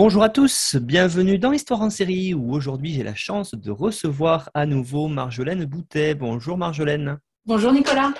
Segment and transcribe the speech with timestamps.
[0.00, 4.48] Bonjour à tous, bienvenue dans Histoire en série où aujourd'hui j'ai la chance de recevoir
[4.54, 6.14] à nouveau Marjolaine Boutet.
[6.14, 7.18] Bonjour Marjolaine.
[7.44, 8.12] Bonjour Nicolas.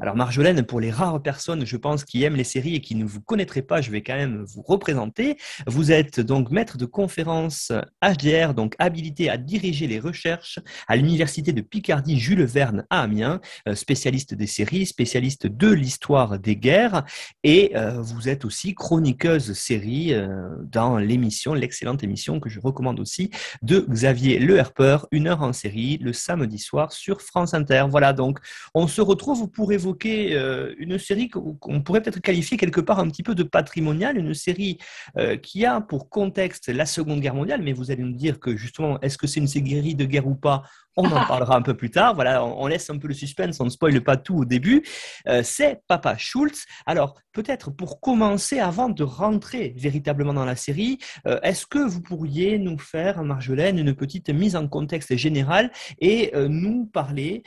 [0.00, 3.04] Alors Marjolaine, pour les rares personnes, je pense, qui aiment les séries et qui ne
[3.04, 5.36] vous connaîtraient pas, je vais quand même vous représenter.
[5.66, 11.52] Vous êtes donc maître de conférence HDR, donc habilité à diriger les recherches à l'université
[11.52, 17.04] de Picardie Jules Verne à Amiens, euh, spécialiste des séries, spécialiste de l'histoire des guerres,
[17.44, 22.98] et euh, vous êtes aussi chroniqueuse série euh, dans l'émission, l'excellente émission que je recommande
[22.98, 27.84] aussi de Xavier Le Herper, une heure en série, le samedi soir sur France Inter.
[27.90, 28.38] Voilà, donc
[28.72, 33.08] on se retrouve pour évoquer euh, une série qu'on pourrait peut-être qualifier quelque part un
[33.08, 34.78] petit peu de patrimoniale, une série
[35.18, 38.56] euh, qui a pour contexte la Seconde Guerre mondiale, mais vous allez nous dire que
[38.56, 40.62] justement, est-ce que c'est une série de guerre ou pas
[40.96, 42.14] on en parlera un peu plus tard.
[42.14, 44.82] Voilà, on laisse un peu le suspense, on ne spoile pas tout au début.
[45.28, 46.64] Euh, c'est Papa Schultz.
[46.86, 52.02] Alors, peut-être pour commencer, avant de rentrer véritablement dans la série, euh, est-ce que vous
[52.02, 55.70] pourriez nous faire, Marjolaine, une petite mise en contexte général
[56.00, 57.42] et euh, nous parler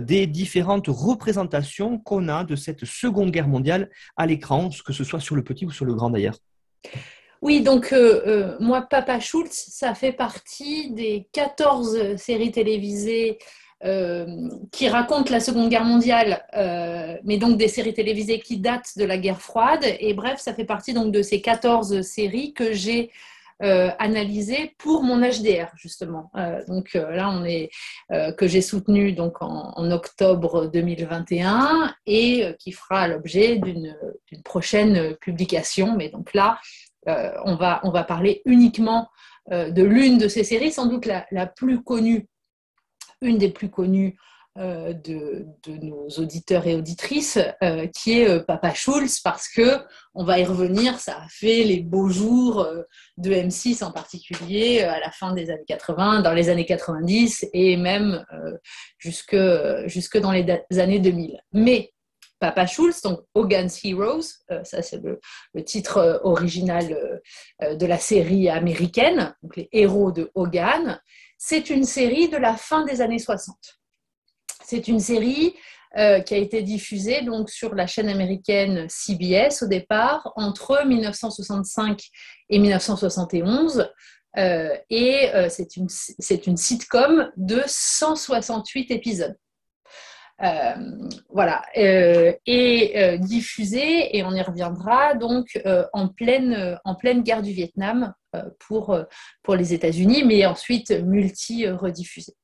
[0.00, 5.20] des différentes représentations qu'on a de cette Seconde Guerre mondiale à l'écran, que ce soit
[5.20, 6.36] sur le petit ou sur le grand d'ailleurs?
[7.42, 13.38] Oui, donc euh, euh, moi, Papa Schultz, ça fait partie des 14 séries télévisées
[13.82, 14.26] euh,
[14.70, 16.44] qui racontent la Seconde Guerre mondiale,
[17.24, 19.84] mais donc des séries télévisées qui datent de la guerre froide.
[20.00, 23.10] Et bref, ça fait partie donc de ces 14 séries que j'ai
[23.62, 26.30] analysées pour mon HDR justement.
[26.66, 27.70] donc là, on est
[28.38, 33.94] que j'ai soutenu donc en, octobre 2021 et qui fera l'objet d'une
[34.44, 35.94] prochaine publication.
[35.96, 36.58] Mais donc là,
[37.10, 39.08] euh, on, va, parler uniquement
[39.52, 42.28] euh, de l'une de ces séries, sans doute la, plus connue,
[43.20, 44.16] une des plus connues
[44.58, 47.38] euh, de, nos auditeurs et auditrices,
[47.94, 49.78] qui est Papa Schulz, parce que
[50.14, 52.66] on va y revenir, ça a fait les beaux jours
[53.16, 57.76] de M6 en particulier à la fin des années 80, dans les années 90 et
[57.76, 58.24] même
[58.98, 59.36] jusque,
[59.86, 60.44] jusque dans les
[60.78, 61.40] années 2000.
[61.52, 61.92] Mais
[62.40, 65.20] Papa Schulz, donc Hogan's Heroes, euh, ça c'est le,
[65.64, 67.20] titre euh, original
[67.62, 70.98] euh, de la série américaine, donc les héros de Hogan.
[71.38, 73.56] C'est une série de la fin des années 60.
[74.64, 75.54] C'est une série
[75.92, 82.00] qui a été diffusée donc sur la chaîne américaine CBS au départ entre 1965
[82.48, 83.90] et 1971.
[84.36, 85.88] et c'est une,
[86.46, 89.36] une sitcom de 168 épisodes.
[90.42, 90.74] Euh,
[91.28, 95.60] voilà, euh, et euh, diffusé, et on y reviendra, donc
[95.92, 98.14] en, pleine, en pleine guerre du Vietnam
[98.58, 98.98] pour,
[99.42, 102.34] pour les États-Unis, mais ensuite multi-rediffusée.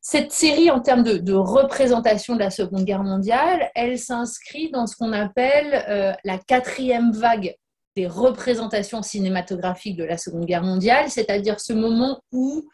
[0.00, 4.96] Cette série, en termes de, représentation de la Seconde Guerre mondiale, elle s'inscrit dans ce
[4.96, 7.54] qu'on appelle la quatrième vague
[7.96, 12.66] des représentations cinématographiques de la Seconde Guerre mondiale, c'est-à-dire ce moment où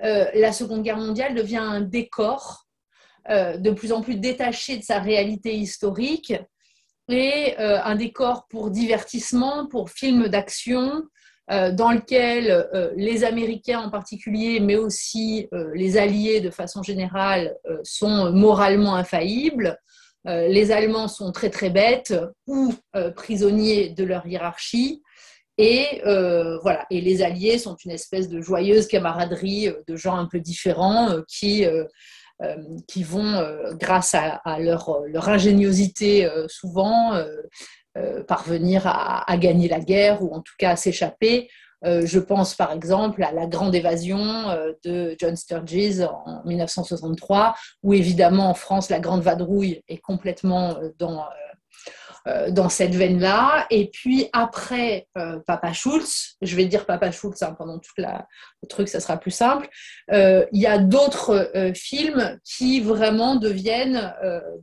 [0.00, 2.66] la Seconde Guerre mondiale devient un décor
[3.28, 6.32] euh, de plus en plus détaché de sa réalité historique
[7.08, 11.02] et euh, un décor pour divertissement, pour films d'action,
[11.50, 18.32] euh, dans lequel les Américains en particulier, mais aussi les Alliés de façon générale, sont
[18.32, 19.76] moralement infaillibles.
[20.24, 22.14] les Allemands sont très très bêtes
[22.46, 22.72] ou
[23.16, 25.02] prisonniers de leur hiérarchie.
[25.58, 26.00] Et
[26.62, 31.16] voilà, et les Alliés sont une espèce de joyeuse camaraderie de gens un peu différents
[31.26, 31.66] qui
[32.86, 37.12] qui vont, euh, grâce à, leur, leur, ingéniosité euh, souvent,
[38.28, 41.50] parvenir à, gagner la guerre ou en tout cas à s'échapper.
[41.84, 44.18] je pense par exemple à la grande évasion
[44.84, 50.90] de John Sturges en 1963, où évidemment en France la grande vadrouille est complètement euh,
[50.98, 51.24] dans
[52.68, 53.66] cette veine-là.
[53.70, 58.68] Et puis après euh, Papa Schulz, je vais dire Papa Schulz hein, pendant tout le
[58.68, 59.68] truc, ça sera plus simple.
[60.12, 64.14] Euh, il y a d'autres films qui vraiment deviennent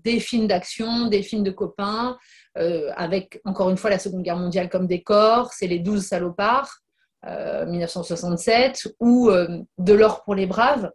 [0.03, 2.17] des films d'action, des films de copains,
[2.95, 5.51] avec encore une fois la Seconde Guerre mondiale comme décor.
[5.53, 6.79] C'est les Douze salopards.
[7.25, 9.29] 1967, ou
[9.77, 10.91] De l'or pour les braves,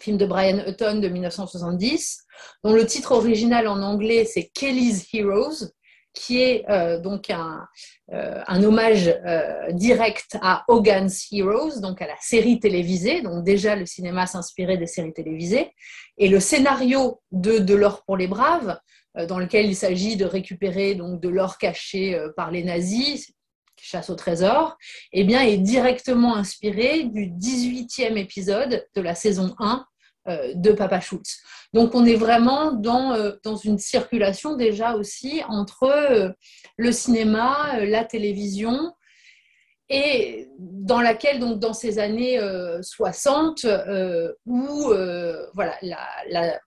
[0.00, 2.18] film de Brian Hutton de 1970,
[2.62, 5.70] dont le titre original en anglais c'est Kelly's Heroes,
[6.12, 6.64] qui est
[7.02, 7.66] donc un,
[8.12, 9.12] un hommage
[9.72, 13.20] direct à Hogan's Heroes, donc à la série télévisée.
[13.20, 15.72] Donc déjà, le cinéma s'inspirait des séries télévisées.
[16.16, 18.78] Et le scénario de De l'or pour les braves,
[19.28, 23.32] dans lequel il s'agit de récupérer donc de l'or caché par les nazis,
[23.84, 24.76] chasse au trésor,
[25.12, 29.84] eh bien, est directement inspiré du 18e épisode de la saison 1
[30.26, 31.42] euh, de Papa Schultz.
[31.74, 36.30] Donc on est vraiment dans, euh, dans une circulation déjà aussi entre euh,
[36.78, 38.94] le cinéma, la télévision,
[39.90, 42.40] et dans laquelle, donc dans ces années
[42.80, 43.66] 60,
[44.46, 44.94] où
[45.52, 46.58] voilà, la, la,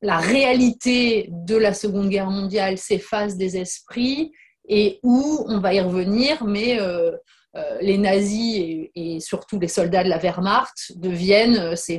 [0.00, 4.30] la, réalité de la Seconde Guerre mondiale s'efface des esprits
[4.68, 7.16] et où, on va y revenir, mais euh,
[7.56, 11.98] euh, les nazis et, surtout les soldats de la Wehrmacht deviennent euh, ces,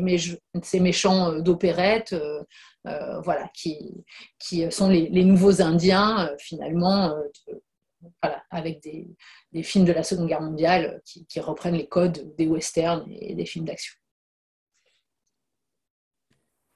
[0.79, 2.15] méchants d'opérette,
[3.23, 4.03] voilà, qui,
[4.39, 7.15] qui, sont les, nouveaux Indiens, finalement,
[8.21, 13.05] voilà, avec des, films de la Seconde Guerre mondiale qui reprennent les codes des westerns
[13.09, 13.93] et des films d'action.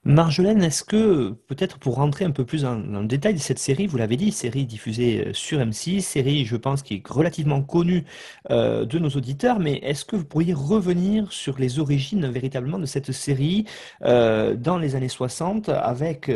[0.05, 3.85] Marjolaine, est-ce que, peut-être pour rentrer un peu plus dans, le détail de cette série,
[3.85, 8.05] vous l'avez dit, série diffusée euh, sur M6, série, je pense, qui est relativement connue
[8.49, 12.85] euh, de nos auditeurs, mais est-ce que vous pourriez revenir sur les origines véritablement de
[12.85, 13.65] cette série
[14.03, 16.31] euh, dans les années 60 avec,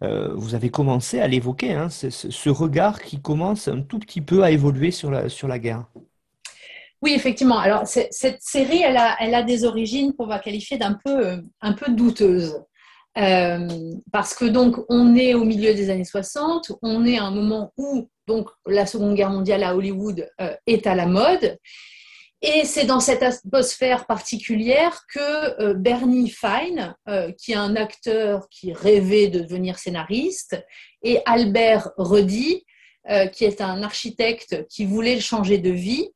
[0.00, 4.50] vous avez commencé à l'évoquer, hein, ce, regard qui commence un tout petit peu à
[4.50, 5.84] évoluer sur la, guerre?
[7.02, 7.58] Oui, effectivement.
[7.58, 11.72] Alors, cette série, elle a, elle a des origines qu'on va qualifier d'un peu, un
[11.72, 12.62] peu douteuses.
[13.18, 13.68] Euh,
[14.10, 17.72] parce que donc on est au milieu des années 60, on est à un moment
[17.76, 21.58] où donc la Seconde Guerre mondiale à Hollywood euh, est à la mode,
[22.40, 26.94] et c'est dans cette atmosphère particulière que euh, Bernie Fine,
[27.38, 30.56] qui est un acteur qui rêvait de devenir scénariste,
[31.02, 32.64] et Albert Ruddy,
[33.32, 36.08] qui est un architecte qui voulait changer de vie,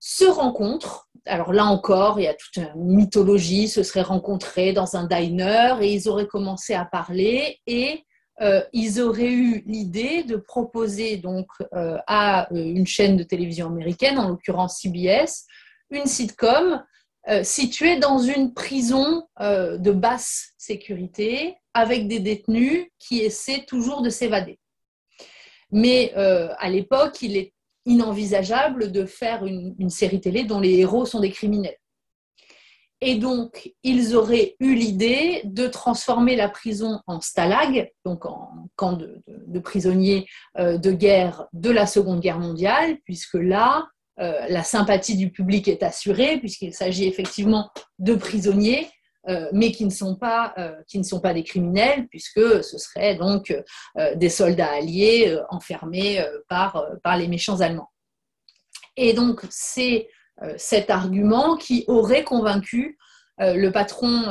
[0.00, 4.96] se rencontrent alors là encore, il y a toute une mythologie, se seraient rencontrés dans
[4.96, 8.04] un diner et ils auraient commencé à parler et
[8.40, 13.66] euh, ils auraient eu l'idée de proposer donc euh, à euh, une chaîne de télévision
[13.66, 15.46] américaine, en l'occurrence CBS,
[15.90, 16.82] une sitcom
[17.42, 24.58] située dans une prison de basse sécurité avec des détenus qui essaient toujours de s'évader.
[25.70, 27.52] Mais à l'époque, il est
[27.88, 31.76] inenvisageable de faire une, série télé dont les héros sont des criminels.
[33.00, 38.94] Et donc, ils auraient eu l'idée de transformer la prison en stalag, donc en camp
[38.94, 40.26] de, prisonniers
[40.58, 43.88] euh, de guerre de la Seconde Guerre mondiale, puisque là,
[44.20, 47.70] euh, la sympathie du public est assurée, puisqu'il s'agit effectivement
[48.00, 48.88] de prisonniers
[49.52, 53.14] mais qui ne, sont pas, euh, qui ne sont pas des criminels, puisque ce seraient
[53.14, 53.54] donc
[53.98, 57.90] euh, des soldats alliés enfermés par, par les méchants allemands.
[58.96, 60.08] Et donc, c'est
[60.56, 62.96] cet argument qui aurait convaincu
[63.38, 64.24] le patron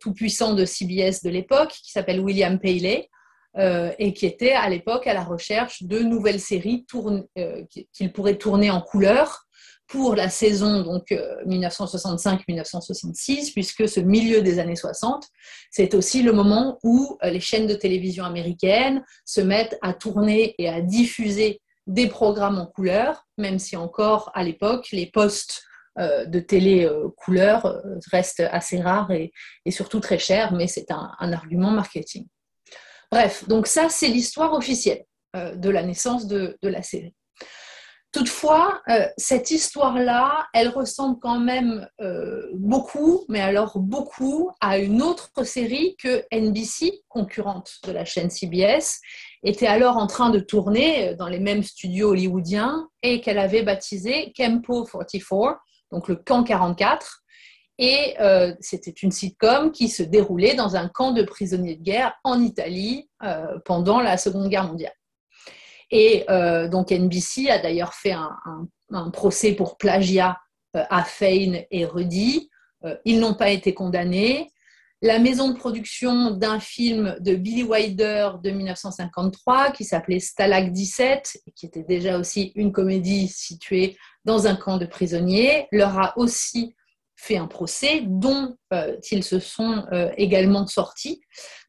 [0.00, 3.10] tout-puissant de CBS de l'époque, qui s'appelle William Paley,
[3.56, 6.86] et qui était à l'époque à la recherche de nouvelles séries
[7.92, 9.43] qu'il pourrait tourner en couleur
[9.94, 11.14] pour la saison donc
[11.46, 15.24] 1965-1966, euh, puisque ce milieu des années 60,
[15.70, 20.56] c'est aussi le moment où euh, les chaînes de télévision américaines se mettent à tourner
[20.58, 25.62] et à diffuser des programmes en couleur, même si encore à l'époque les postes
[26.00, 29.30] euh, de télé couleur restent assez rares et,
[29.70, 32.26] surtout très chers, mais c'est un, argument marketing.
[33.12, 37.14] Bref, donc ça c'est l'histoire officielle de la naissance de la série.
[38.14, 45.02] Toutefois, euh, cette histoire-là, elle ressemble quand même euh, beaucoup, mais alors beaucoup, à une
[45.02, 49.00] autre série que NBC, concurrente de la chaîne CBS,
[49.42, 53.64] était alors en train de tourner euh, dans les mêmes studios hollywoodiens et qu'elle avait
[53.64, 55.58] baptisé Campo 44,
[55.90, 57.22] donc le camp 44.
[57.78, 58.14] Et
[58.60, 63.10] c'était une sitcom qui se déroulait dans un camp de prisonniers de guerre en Italie
[63.64, 64.92] pendant la Seconde Guerre mondiale.
[65.94, 70.36] Et euh, donc NBC a d'ailleurs fait un, procès pour plagiat
[70.76, 72.50] euh, à Fein et Rudy.
[72.84, 74.50] Euh, ils n'ont pas été condamnés.
[75.02, 81.38] La maison de production d'un film de Billy Wilder de 1953 qui s'appelait Stalag 17,
[81.54, 86.74] qui était déjà aussi une comédie située dans un camp de prisonniers, leur a aussi
[87.14, 88.56] fait un procès dont
[89.10, 89.84] ils se sont
[90.16, 91.20] également sortis.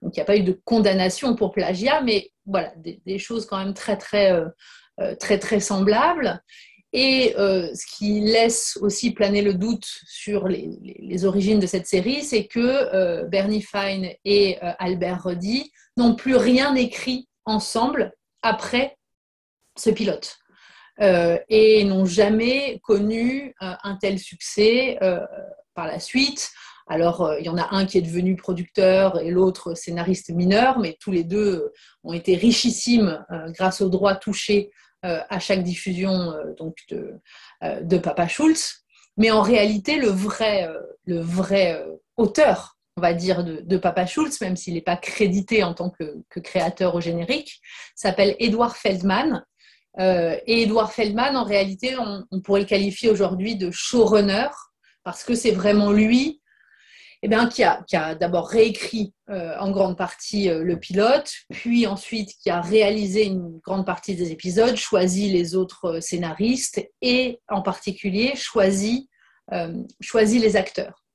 [0.01, 3.57] Donc il n'y a pas eu de condamnation pour plagiat, mais voilà, des, choses quand
[3.57, 6.41] même très très, euh, très, très semblables.
[6.93, 12.47] Et ce qui laisse aussi planer le doute sur les, origines de cette série, c'est
[12.47, 18.97] que Bernie Fine et Albert Ruddy n'ont plus rien écrit ensemble après
[19.77, 20.37] ce pilote.
[21.01, 24.97] et n'ont jamais connu un tel succès
[25.73, 26.49] par la suite.
[26.87, 30.97] Alors, il y en a un qui est devenu producteur et l'autre scénariste mineur, mais
[30.99, 31.71] tous les deux
[32.03, 37.13] ont été richissimes grâce aux droits touchés à chaque diffusion donc de,
[37.81, 38.85] de Papa Schultz.
[39.17, 40.69] Mais en réalité, le vrai,
[41.05, 41.83] le vrai
[42.17, 46.23] auteur on va dire, de, Papa Schultz, même s'il n'est pas crédité en tant que,
[46.39, 47.59] créateur au générique,
[47.93, 49.43] s'appelle Edward Feldman.
[49.99, 54.47] Euh, et Edward Feldman, en réalité, on, pourrait le qualifier aujourd'hui de showrunner,
[55.03, 56.41] parce que c'est vraiment lui
[57.25, 62.31] eh bien, qui a, d'abord réécrit euh, en grande partie euh, le pilote, puis ensuite
[62.41, 68.35] qui a réalisé une grande partie des épisodes, choisi les autres scénaristes et en particulier
[68.35, 69.09] choisi,
[70.01, 71.05] choisi les acteurs.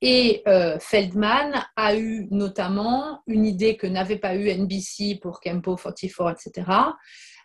[0.00, 5.76] Et euh, Feldman a eu notamment une idée que n'avait pas eu NBC pour Campo
[5.76, 6.70] 44, etc.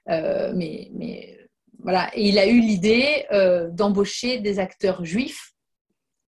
[0.10, 1.40] Euh, mais,
[1.80, 5.54] voilà, et il a eu l'idée euh, d'embaucher des acteurs juifs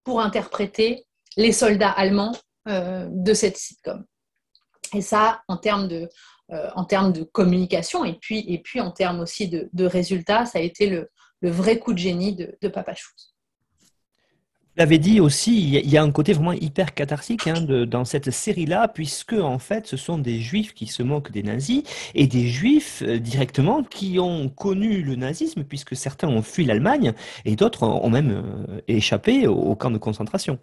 [0.03, 1.05] pour interpréter
[1.37, 2.35] les soldats allemands
[2.67, 4.03] de cette sitcom.
[4.93, 6.09] Et ça, en termes de,
[6.49, 11.09] de communication et puis, en termes aussi de, résultats, ça a été le,
[11.43, 13.35] vrai coup de génie de, de Papa Schultz
[14.77, 18.87] l'avez dit aussi, il y a un côté vraiment hyper cathartique hein, dans cette série-là,
[18.87, 23.01] puisque en fait, ce sont des juifs qui se moquent des nazis et des juifs
[23.05, 27.13] euh, directement qui ont connu le nazisme, puisque certains ont fui l'Allemagne
[27.45, 30.59] et d'autres ont même euh, échappé au camp de concentration.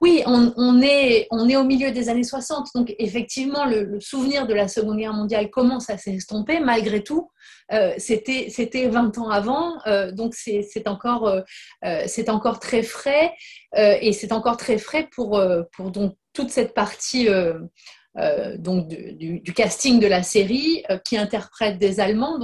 [0.00, 4.98] Oui, on, est, au milieu des années 60, donc effectivement, le, souvenir de la Seconde
[4.98, 7.30] Guerre mondiale commence à s'estomper, malgré tout.
[7.72, 13.32] Euh, c'était 20 ans avant, euh, donc c'est encore, euh, c'est encore très frais,
[13.76, 15.40] et c'est encore très frais pour,
[16.34, 17.28] toute cette partie
[18.58, 22.38] du, casting de la série qui interprète des Allemands.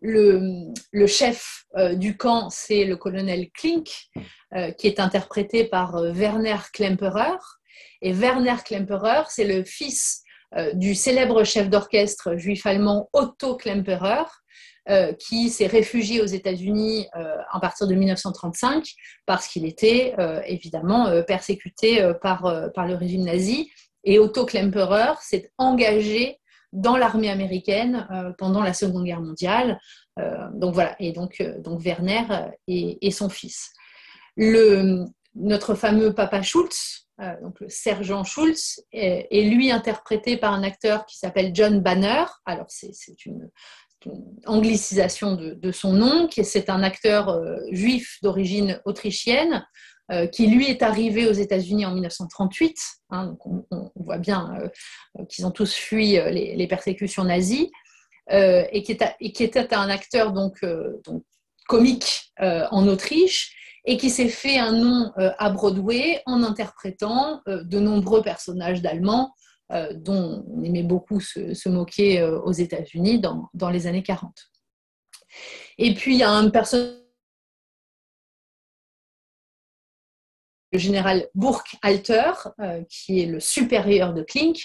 [0.00, 3.90] Le, chef euh, du camp, c'est le colonel Klink,
[4.54, 7.38] euh, qui est interprété par euh, Werner Klemperer.
[8.02, 10.22] Et Werner Klemperer, c'est le fils
[10.72, 14.24] du célèbre chef d'orchestre juif allemand Otto Klemperer,
[15.18, 18.86] qui s'est réfugié aux États-Unis à partir de 1935
[19.26, 20.14] parce qu'il était
[20.46, 23.70] évidemment persécuté par, par le régime nazi.
[24.04, 26.38] Et Otto Klemperer s'est engagé
[26.72, 29.80] dans l'armée américaine euh, pendant la Seconde Guerre mondiale.
[30.18, 32.24] Euh, donc voilà, et donc, euh, donc Werner
[32.66, 33.72] et, son fils.
[34.36, 37.06] Le, notre fameux papa Schultz,
[37.42, 42.24] donc le sergent Schultz, est, lui interprété par un acteur qui s'appelle John Banner.
[42.44, 42.92] Alors c'est
[43.26, 43.50] une,
[44.46, 47.36] anglicisation de, son nom, qui c'est un acteur
[47.72, 49.66] juif d'origine autrichienne
[50.10, 52.78] euh, qui lui est arrivé aux États-Unis en 1938.
[53.10, 57.70] Hein, donc on, voit bien euh, qu'ils ont tous fui euh, les, persécutions nazies,
[58.30, 60.62] et qui, était un acteur donc,
[61.66, 68.20] comique en Autriche et qui s'est fait un nom à Broadway en interprétant de nombreux
[68.20, 69.32] personnages d'Allemands
[69.94, 74.30] dont on aimait beaucoup se, moquer aux États-Unis dans, dans, les années 40.
[75.78, 76.98] Et puis il y a un personnage
[80.72, 84.60] le général Burkhalter, euh, qui est le supérieur de Klink,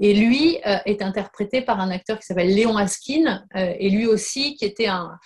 [0.00, 4.06] et lui euh, est interprété par un acteur qui s'appelle Léon Askin, euh, et lui
[4.06, 5.18] aussi qui était un,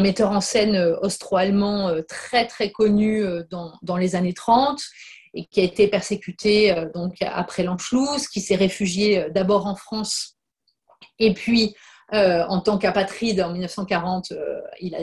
[0.00, 4.80] metteur en scène austro-allemand très très connu dans, les années 30
[5.34, 10.38] et qui a été persécuté donc après l'Anschluss, qui s'est réfugié d'abord en France
[11.18, 11.76] et puis
[12.10, 14.32] en tant qu'apatride en 1940,
[14.80, 15.00] il a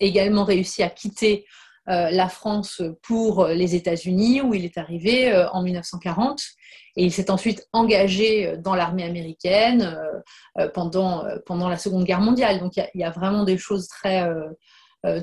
[0.00, 1.48] également réussi à quitter euh,
[1.86, 6.40] la France pour les États-Unis, où il est arrivé euh, en 1940.
[6.96, 9.98] Et il s'est ensuite engagé dans l'armée américaine
[10.58, 12.60] euh, pendant, pendant la Seconde Guerre mondiale.
[12.60, 14.28] Donc il y, a vraiment des choses très,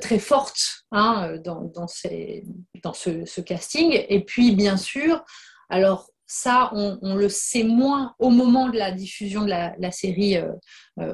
[0.02, 4.04] très fortes hein, dans, dans ce, casting.
[4.10, 5.24] Et puis, bien sûr,
[5.70, 10.38] alors ça, on, le sait moins au moment de la diffusion de la, série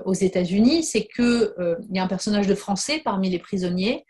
[0.05, 1.51] aux États-Unis, c'est qu'il
[1.91, 4.05] y a un personnage de français parmi les prisonniers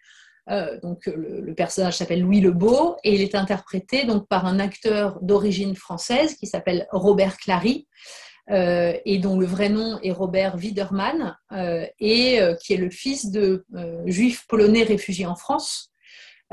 [0.49, 5.19] euh, donc le, personnage s'appelle Louis Lebeau et il est interprété donc par un acteur
[5.21, 7.87] d'origine française qui s'appelle Robert Clary
[8.51, 13.31] euh, et dont le vrai nom est Robert Wiedermann euh, et qui est le fils
[13.31, 13.65] de
[14.05, 15.91] juifs polonais réfugiés en France.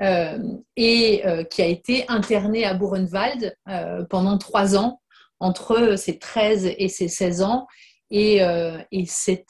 [0.01, 3.55] et qui a été interné à Buchenwald
[4.09, 5.03] pendant trois ans,
[5.39, 7.67] entre ses 13 et ses 16 ans,
[8.11, 9.45] et, et, et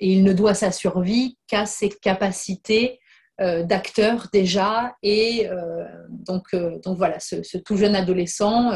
[0.00, 2.99] il ne doit sa survie qu'à ses capacités euh,
[3.40, 4.94] d'acteurs déjà.
[5.02, 8.72] Et euh, donc, euh, donc voilà, ce, tout jeune adolescent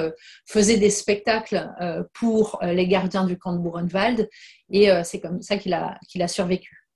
[0.46, 1.68] faisait des spectacles
[2.12, 4.28] pour les gardiens du camp de Buchenwald
[4.70, 6.86] et c'est comme ça qu'il a, qu'il a survécu.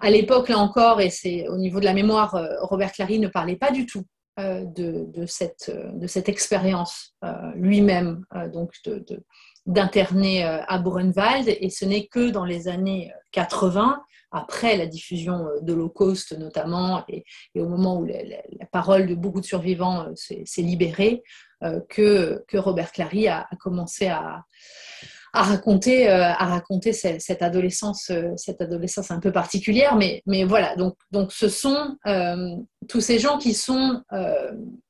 [0.00, 3.56] à l'époque, là encore, et c'est au niveau de la mémoire, Robert Clary ne parlait
[3.56, 4.04] pas du tout
[4.38, 7.14] de, de, cette, de cette expérience
[7.54, 8.72] lui-même, donc
[9.66, 14.02] d'interner à Buchenwald, et ce n'est que dans les années 80
[14.32, 17.24] après la diffusion euh, de l'Holocauste notamment, et,
[17.56, 21.22] au moment où la, parole de beaucoup de survivants euh, s'est libérée,
[21.62, 24.42] euh, que, que, Robert Clary a, commencé à,
[25.32, 29.94] à raconter, à raconter cette, adolescence, cette adolescence un peu particulière.
[29.94, 31.96] Mais, mais voilà, donc, donc ce sont
[32.88, 34.02] tous ces gens qui sont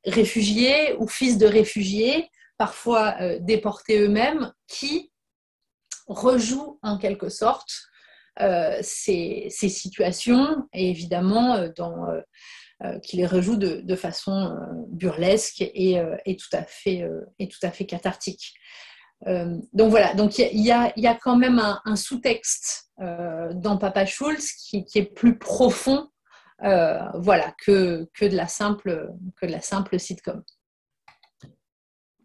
[0.05, 2.29] réfugiés ou fils de réfugiés,
[2.63, 5.11] parfois déportés eux-mêmes, qui
[6.07, 7.73] rejouent en quelque sorte
[8.41, 11.71] euh, ces, situations et évidemment euh,
[12.85, 14.57] euh, qui les rejoue de, façon
[14.91, 16.01] burlesque et,
[16.39, 18.55] tout à fait, cathartique.
[19.27, 25.13] donc voilà, donc il y, a quand même un, sous-texte dans Papa Schulz qui, est
[25.15, 26.09] plus profond
[26.61, 30.45] voilà, que de la simple sitcom.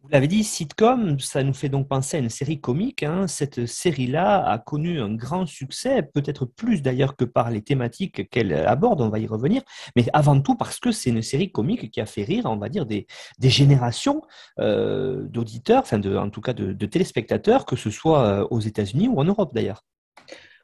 [0.07, 3.03] Vous l'avez dit, sitcom, ça nous fait donc penser à une série comique.
[3.03, 3.27] Hein.
[3.27, 8.53] Cette série-là a connu un grand succès, peut-être plus d'ailleurs que par les thématiques qu'elle
[8.53, 9.63] aborde, on va y revenir,
[9.97, 12.69] mais avant tout parce que c'est une série comique qui a fait rire, on va
[12.69, 13.05] dire, des,
[13.41, 14.21] générations
[14.61, 19.19] euh, d'auditeurs, enfin en tout cas de, téléspectateurs, que ce soit euh, aux États-Unis ou
[19.19, 19.83] en Europe d'ailleurs.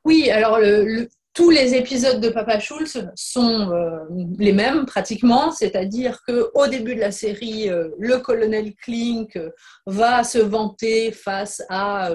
[0.05, 3.97] Oui, alors le, tous les épisodes de Papa Schulz sont euh,
[4.37, 9.49] les mêmes pratiquement, c'est-à-dire qu'au début de la série, euh, le colonel Klink euh,
[9.87, 12.11] va se vanter face à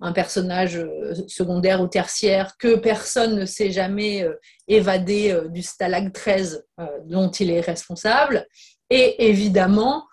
[0.00, 0.80] un personnage
[1.26, 4.26] secondaire ou tertiaire que personne ne s'est jamais
[4.68, 6.64] évadé du Stalag 13
[7.06, 8.46] dont il est responsable.
[8.90, 10.06] Et évidemment,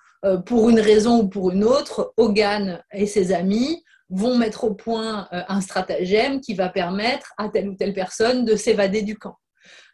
[0.46, 5.28] pour une raison ou pour une autre, Hogan et ses amis vont mettre au point
[5.32, 9.36] euh, un stratagème qui va permettre à telle ou telle personne de s'évader du camp.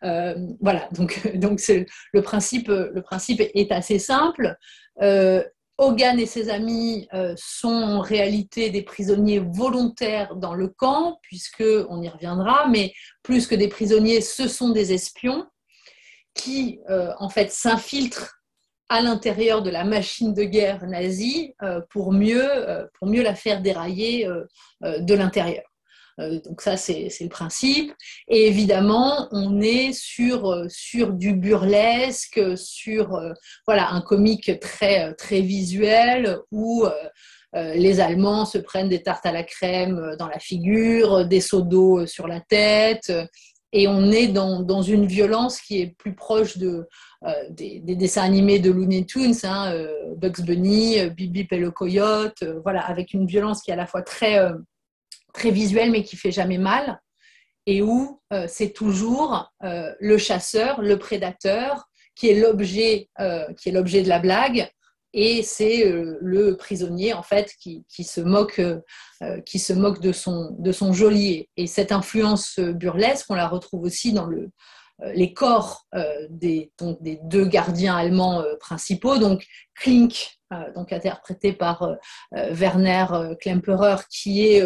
[0.04, 4.56] Euh, voilà, donc, donc le, principe, le principe est assez simple.
[5.02, 5.44] Euh,
[5.78, 12.02] Hogan et ses amis sont en réalité des prisonniers volontaires dans le camp, puisque on
[12.02, 15.46] y reviendra, mais plus que des prisonniers, ce sont des espions
[16.34, 18.35] qui en fait s'infiltrent
[18.90, 23.36] à l'intérieur de la machine de guerre nazie euh, pour, mieux, euh, pour mieux la
[23.36, 24.46] faire dérailler euh,
[25.00, 25.64] de l'intérieur.
[26.18, 27.92] Donc ça, c'est le principe.
[28.30, 33.20] Et évidemment, on est sur, sur du burlesque, sur
[33.68, 36.86] voilà, un comique très, très visuel où
[37.54, 42.06] les Allemands se prennent des tartes à la crème dans la figure, des seaux d'eau
[42.06, 43.12] sur la tête,
[43.76, 46.86] et on est dans, une violence qui est plus proche euh,
[47.50, 51.72] des, dessins animés de Looney Tunes, hein, euh, Bugs Bunny, euh, Bip Bip et le
[51.72, 54.40] Coyote, voilà, avec une violence qui est à la fois très,
[55.34, 57.02] très visuelle mais qui fait jamais mal,
[57.66, 64.70] et où c'est toujours le chasseur, le prédateur, qui est l'objet de la blague
[65.18, 68.62] et c'est le prisonnier en fait qui, se moque
[69.46, 71.50] qui se moque de son de son geôlier.
[71.56, 74.52] Et cette influence burlesque on la retrouve aussi dans le
[75.02, 79.46] euh, les corps euh, des, des, deux gardiens allemands euh, principaux, donc
[79.76, 80.40] Klink,
[80.74, 81.98] donc interprété par
[82.32, 83.06] Werner
[83.42, 84.64] Klemperer, qui est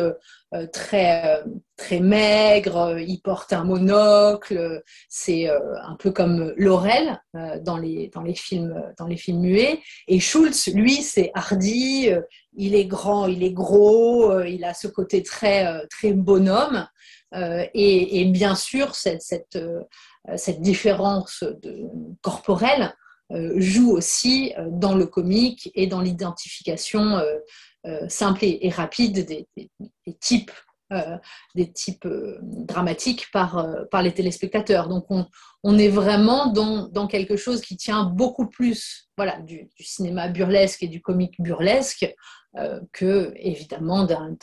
[0.71, 1.43] très,
[1.77, 7.19] très maigre, il porte un monocle, c'est un peu comme Laurel
[7.61, 9.81] dans, les, dans, les films, dans les films muets.
[10.07, 12.09] Et Schulz, lui, c'est hardi,
[12.53, 16.87] il est grand, il est gros, il a ce côté très, très bonhomme.
[17.33, 19.57] Et, et, bien sûr, cette, cette
[20.27, 21.85] euh, cette différence de,
[22.21, 23.08] corporelle euh,
[23.57, 27.21] joue aussi euh, dans le comique et dans l'identification
[28.09, 29.47] simple et, rapide des,
[30.19, 30.51] types
[31.55, 32.05] des types
[32.41, 33.65] dramatiques par,
[34.03, 34.89] les téléspectateurs.
[34.89, 35.05] Donc
[35.63, 40.87] on, est vraiment dans, quelque chose qui tient beaucoup plus voilà, du, cinéma burlesque et
[40.87, 42.13] du comique burlesque
[42.91, 44.35] que évidemment d'un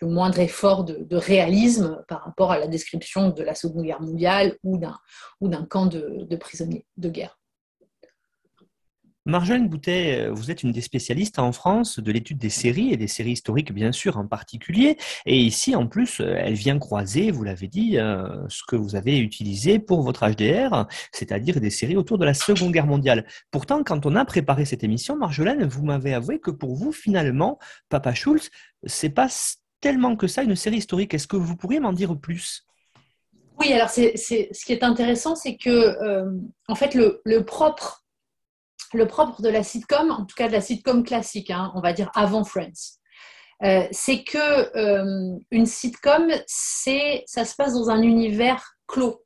[0.00, 4.56] le moindre effort de, réalisme par rapport à la description de la Seconde Guerre mondiale
[4.62, 7.37] ou d'un camp de, prisonniers de guerre.
[9.28, 12.96] Marjolaine Boutet, euh, vous êtes une des spécialistes en France de l'étude des séries et
[12.96, 14.96] des séries historiques bien sûr en particulier.
[15.26, 18.96] Et ici en plus, euh, elle vient croiser, vous l'avez dit, euh, ce que vous
[18.96, 23.26] avez utilisé pour votre HDR, c'est-à-dire des séries autour de la Seconde Guerre mondiale.
[23.50, 27.58] Pourtant, quand on a préparé cette émission, Marjolaine, vous m'avez avoué que pour vous, finalement,
[27.90, 28.48] Papa Schulz,
[28.86, 29.28] c'est pas
[29.82, 31.12] tellement que ça une série historique.
[31.12, 32.64] Est-ce que vous pourriez m'en dire plus?
[33.60, 35.98] Oui, alors ce qui est intéressant, c'est que
[36.68, 38.04] en fait le, propre,
[38.94, 41.92] le propre de la sitcom, en tout cas de la sitcom classique, hein, on va
[41.92, 42.98] dire avant Friends,
[43.64, 49.24] euh, c'est que euh, une sitcom, c'est ça se passe dans un univers clos.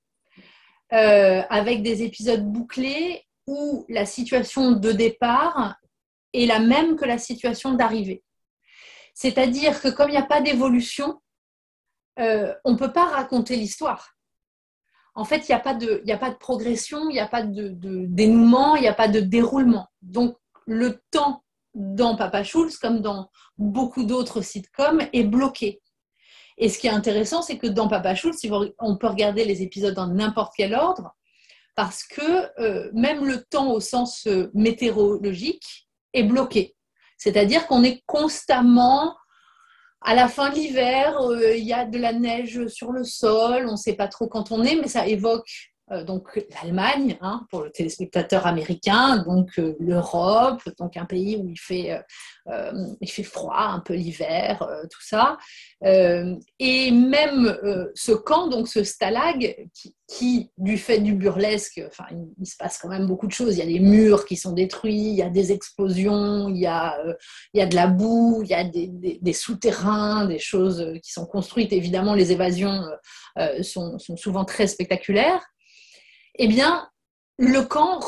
[0.91, 5.77] avec des épisodes bouclés où la situation de départ
[6.35, 8.23] est la même que la situation d'arrivée.
[9.15, 11.21] C'est-à-dire que comme il n'y a pas d'évolution,
[12.19, 14.15] on ne peut pas raconter l'histoire.
[15.14, 17.75] En fait, il n'y a, pas de, progression, il n'y a pas de,
[18.07, 19.88] dénouement, il n'y a pas de déroulement.
[20.01, 21.44] Donc, le temps
[21.75, 25.83] dans Papa Schulz, comme dans beaucoup d'autres sitcoms, est bloqué.
[26.59, 28.38] Et ce qui est intéressant, c'est que dans Papa Schulz,
[28.79, 31.14] on peut regarder les épisodes dans n'importe quel ordre,
[31.75, 36.75] parce que euh, même le temps au sens euh, météorologique est bloqué.
[37.16, 39.14] C'est-à-dire qu'on est constamment
[40.05, 43.67] à la fin de l'hiver, euh, il y a de la neige sur le sol,
[43.69, 45.71] on ne sait pas trop quand on est, mais ça évoque
[46.07, 51.59] donc l'Allemagne hein, pour le téléspectateur américain, donc euh, l'Europe, donc un pays où il
[51.59, 52.03] fait,
[52.49, 55.37] euh, il fait froid un peu l'hiver, tout ça.
[55.83, 57.59] et même
[57.95, 59.68] ce camp, donc ce stalag,
[60.09, 62.05] qui, du fait du burlesque, enfin
[62.38, 63.57] il, se passe quand même beaucoup de choses.
[63.57, 66.66] Il y a des murs qui sont détruits, il y a des explosions, il y
[66.66, 66.99] a,
[67.55, 71.27] il y a de la boue, il y a des, souterrains, des choses qui sont
[71.27, 71.73] construites.
[71.73, 72.83] Évidemment, les évasions
[73.62, 75.42] sont souvent très spectaculaires
[76.37, 76.88] eh bien,
[77.38, 77.99] le camp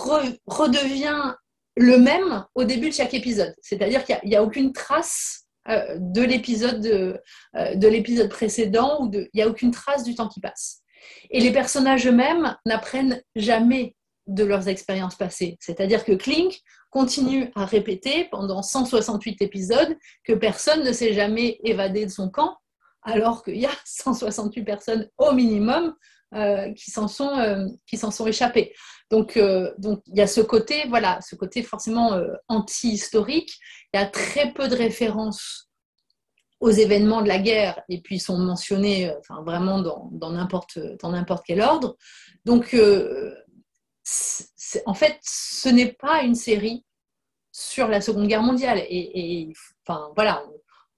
[0.46, 1.34] redevient
[1.76, 3.54] le même au début de chaque épisode.
[3.60, 9.28] C'est-à-dire qu'il n'y a, aucune trace euh, de l'épisode euh, de, l'épisode précédent ou il
[9.34, 10.82] n'y a aucune trace du temps qui passe.
[11.30, 15.56] Et les personnages eux-mêmes n'apprennent jamais de leurs expériences passées.
[15.60, 16.60] C'est-à-dire que Klink
[16.90, 22.56] continue à répéter pendant 168 épisodes que personne ne s'est jamais évadé de son camp,
[23.02, 25.94] alors qu'il y a 168 personnes au minimum
[26.34, 28.74] euh, qui s'en sont, euh, qui s'en sont échappés.
[29.10, 33.58] Donc, euh, donc il y a ce côté, voilà, ce côté forcément anti-historique.
[33.92, 35.70] Il y a très peu de références
[36.60, 41.10] aux événements de la guerre et puis sont mentionnés enfin, vraiment dans, dans n'importe, dans
[41.10, 41.96] n'importe quel ordre.
[42.44, 42.74] Donc,
[44.86, 46.84] en fait, ce n'est pas une série
[47.52, 48.78] sur la Seconde Guerre mondiale.
[48.88, 49.52] Et, et
[49.86, 50.42] enfin, voilà,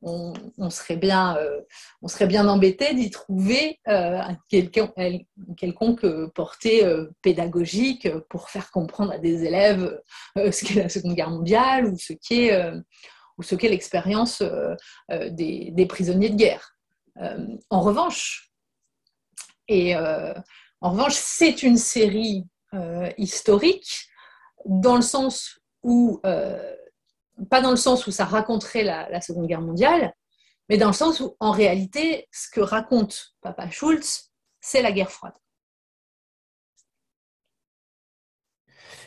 [0.02, 1.60] on, serait bien, euh,
[2.02, 6.82] on serait bien embêté d'y trouver euh, quelconque euh, portée
[7.22, 10.00] pédagogique pour faire comprendre à des élèves
[10.36, 14.42] ce qu'est la Seconde Guerre mondiale ou ce qu'est l'expérience
[15.10, 16.76] des, prisonniers de guerre.
[17.70, 18.50] en revanche,
[21.10, 22.44] c'est une série
[23.16, 24.08] historique
[24.64, 26.20] dans le sens où
[27.50, 30.14] pas dans le sens où ça raconterait la, Seconde Guerre mondiale,
[30.68, 35.10] mais dans le sens où, en réalité, ce que raconte Papa Schulz, c'est la guerre
[35.10, 35.34] froide.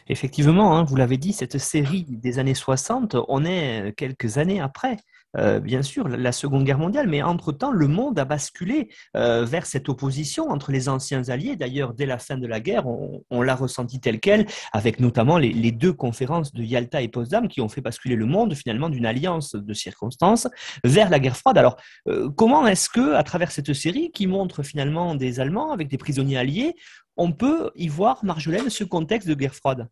[0.08, 4.98] Effectivement, hein, vous l'avez dit, cette série des années 60, on est quelques années après.
[5.38, 9.66] Euh, bien sûr, la Seconde Guerre mondiale, mais entre-temps, le monde a basculé euh, vers
[9.66, 11.56] cette opposition entre les anciens alliés.
[11.56, 15.72] D'ailleurs, dès la fin de la guerre, on, l'a ressenti tel quel, avec notamment les,
[15.72, 19.56] deux conférences de Yalta et Potsdam qui ont fait basculer le monde finalement d'une alliance
[19.56, 20.48] de circonstances
[20.84, 21.58] vers la guerre froide.
[21.58, 25.88] Alors, euh, comment est-ce que, à travers cette série qui montre finalement des Allemands avec
[25.88, 26.76] des prisonniers alliés,
[27.18, 29.88] on peut y voir, Marjolaine, ce contexte de guerre froide?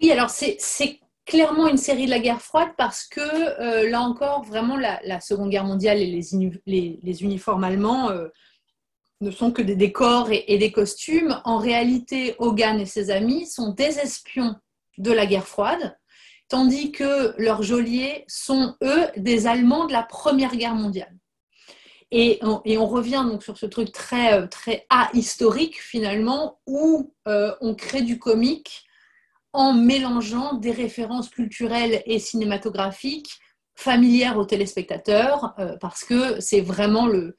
[0.00, 0.56] Oui, alors c'est
[1.24, 5.50] clairement une série de la guerre froide parce que euh, là encore, vraiment, la, Seconde
[5.50, 6.20] Guerre mondiale et
[6.66, 8.28] les, uniformes allemands euh,
[9.20, 11.40] ne sont que des décors et, des costumes.
[11.44, 14.56] En réalité, Hogan et ses amis sont des espions
[14.98, 15.96] de la guerre froide,
[16.48, 21.16] tandis que leurs geôliers sont, eux, des Allemands de la Première Guerre mondiale.
[22.14, 28.02] Et on, revient donc sur ce truc très, euh, très ahistorique finalement, où on crée
[28.02, 28.84] du comique
[29.52, 33.38] en mélangeant des références culturelles et cinématographiques
[33.74, 37.36] familières aux téléspectateurs, euh, parce que c'est vraiment le...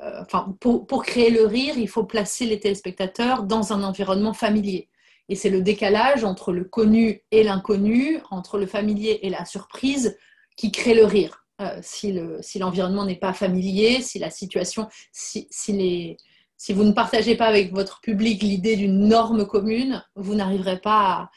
[0.00, 4.90] Euh, enfin, pour, créer le rire, il faut placer les téléspectateurs dans un environnement familier.
[5.28, 10.16] Et c'est le décalage entre le connu et l'inconnu, entre le familier et la surprise,
[10.56, 11.46] qui crée le rire.
[11.62, 12.12] Euh, si
[12.58, 16.18] l'environnement si n'est pas familier, si la situation, si, si les,
[16.58, 21.00] si vous ne partagez pas avec votre public l'idée d'une norme commune, vous n'arriverez pas
[21.00, 21.30] à,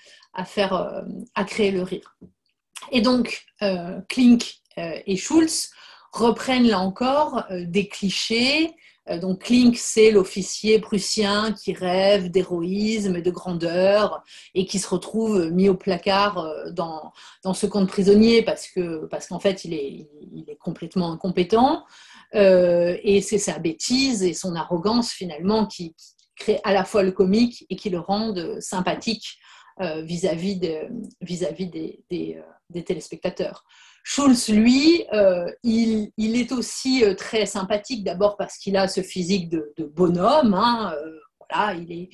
[0.46, 1.02] faire, euh,
[1.36, 2.16] à créer le rire.
[2.92, 5.72] Et donc, euh, Klink euh, et Schulz
[6.12, 8.72] reprennent là encore des clichés.
[9.22, 14.24] donc, Klink, c'est l'officier prussien qui rêve d'héroïsme et de grandeur
[14.56, 17.12] et qui se retrouve mis au placard dans,
[17.44, 21.12] dans ce camp de prisonniers parce qu'en parce qu'en fait, il est, il est complètement
[21.12, 21.86] incompétent.
[22.34, 25.94] Et c'est sa bêtise et son arrogance finalement qui,
[26.40, 29.38] crée à la fois le comique et qui le rendent sympathique
[29.82, 30.90] euh, vis-à-vis euh,
[32.70, 33.64] des, téléspectateurs.
[34.04, 35.06] Schulz, lui,
[35.64, 40.94] il, il, est aussi très sympathique, d'abord parce qu'il a ce physique de, bonhomme, hein,
[41.40, 42.10] voilà, il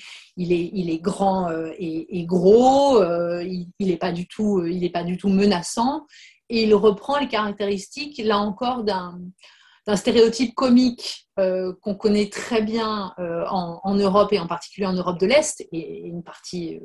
[0.51, 1.49] est, grand
[1.79, 3.03] et, gros,
[3.41, 6.05] il n'est pas du tout menaçant,
[6.49, 13.95] et il reprend les caractéristiques, là encore, d'un stéréotype comique qu'on connaît très bien en,
[13.95, 16.79] Europe et en particulier en Europe de l'Est, et une partie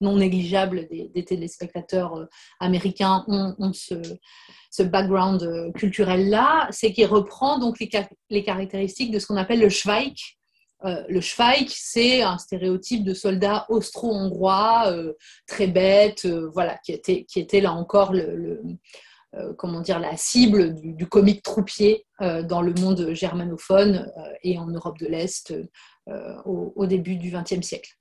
[0.00, 2.26] non négligeable des, téléspectateurs euh,
[2.60, 7.78] américains ont, ce, background euh, culturel-là, c'est qu'il reprend donc
[8.30, 10.38] les, caractéristiques de ce qu'on appelle le Schweik.
[10.84, 14.92] Euh, le Schweik, c'est un stéréotype de soldat austro-hongrois,
[15.46, 18.60] très bête, voilà, qui était, qui était là encore le,
[19.56, 25.06] comment dire, la cible du, comique troupier dans le monde germanophone et en Europe de
[25.06, 25.54] l'Est
[26.44, 27.96] au, au, début du XXe siècle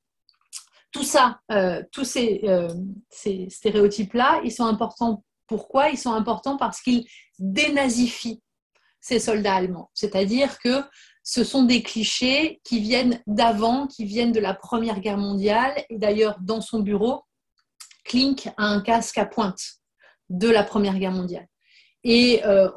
[0.94, 2.70] tout ça, euh, tous euh,
[3.10, 5.26] ces, stéréotypes-là, ils sont importants.
[5.48, 6.56] Pourquoi Ils sont importants?
[6.56, 7.06] Parce qu'ils
[7.40, 8.42] dénazifient
[9.02, 9.90] ces soldats allemands.
[9.94, 10.84] C'est-à-dire que
[11.24, 15.74] ce sont des clichés qui viennent d'avant, qui viennent de la Première Guerre mondiale.
[15.90, 17.24] Et d'ailleurs, dans son bureau,
[18.06, 19.62] Klink a un casque à pointe
[20.30, 21.48] de la Première Guerre mondiale.
[22.04, 22.70] Et euh,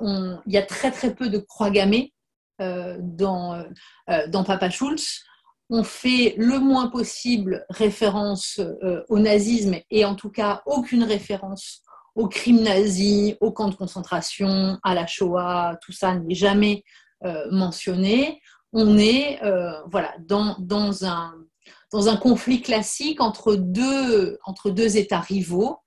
[0.47, 2.13] il y a très très peu de croix gammées
[2.59, 3.63] dans,
[4.29, 5.27] dans Papa Schulz
[5.71, 11.83] on fait le moins possible référence euh, au nazisme et en tout cas aucune référence
[12.15, 16.83] aux crimes nazis, aux camps de concentration, à la Shoah, tout ça n'est jamais
[17.25, 18.41] euh, mentionné.
[18.73, 21.35] On est euh, voilà, dans, dans, un,
[21.93, 25.79] dans un conflit classique entre deux, entre deux États rivaux,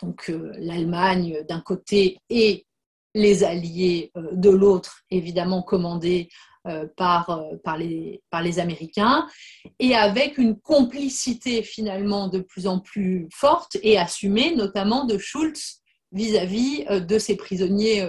[0.00, 2.66] donc l'Allemagne d'un côté et
[3.14, 6.28] les Alliés de l'autre, évidemment commandés
[6.96, 9.26] par, euh, par, les, Américains,
[9.78, 15.82] et avec une complicité finalement de plus en plus forte et assumée, notamment de Schultz
[16.12, 18.08] vis-à-vis euh, de ses prisonniers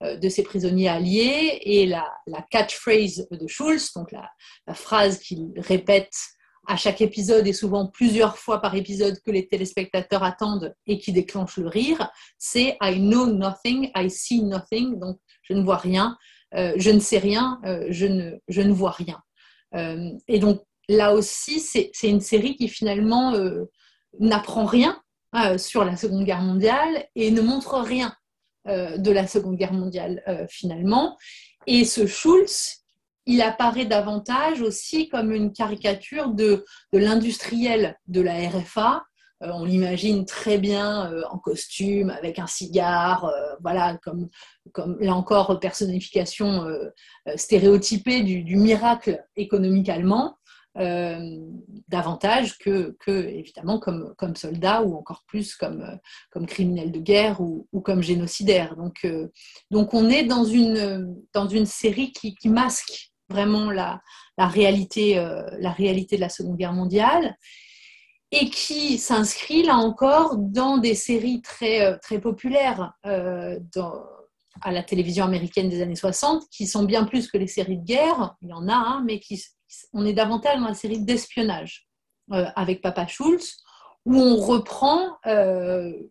[0.00, 2.06] de ses prisonniers alliés et la,
[2.52, 4.30] catchphrase de Schultz, donc la,
[4.68, 6.14] la phrase qu'il répète
[6.68, 11.12] à chaque épisode et souvent plusieurs fois par épisode que les téléspectateurs attendent et qui
[11.12, 16.16] déclenche le rire, c'est I know nothing, I see nothing, donc je ne vois rien,
[16.54, 19.20] euh, je ne sais rien, euh, je, ne, je ne vois rien.
[19.74, 23.34] Euh, et donc là aussi, c'est une série qui finalement
[24.18, 24.98] n'apprend rien
[25.58, 28.14] sur la Seconde Guerre mondiale et ne montre rien
[28.64, 31.18] de la Seconde Guerre mondiale finalement.
[31.66, 32.86] Et ce Schulz,
[33.26, 39.04] il apparaît davantage aussi comme une caricature de, de l'industriel de la RFA
[39.42, 44.28] euh, on l'imagine très bien euh, en costume, avec un cigare, euh, voilà, comme,
[44.72, 46.66] comme là encore personnification
[47.36, 50.36] stéréotypée du, miracle économique allemand,
[51.88, 55.98] davantage que, évidemment comme, comme soldat ou encore plus comme,
[56.30, 58.76] comme criminel de guerre ou, comme génocidaire.
[58.76, 59.06] Donc,
[59.70, 64.00] donc on est dans une, dans une série qui, masque vraiment la,
[64.36, 65.14] la réalité,
[65.58, 67.36] la réalité de la Seconde Guerre mondiale
[68.30, 73.58] et qui s'inscrit là encore dans des séries très, euh, très populaires euh,
[74.60, 77.84] à la télévision américaine des années 60, qui sont bien plus que les séries de
[77.84, 79.20] guerre, il y en a, hein, mais
[79.92, 81.86] on est davantage dans la série d'espionnage
[82.32, 83.62] euh, avec Papa Schultz,
[84.04, 85.18] où on reprend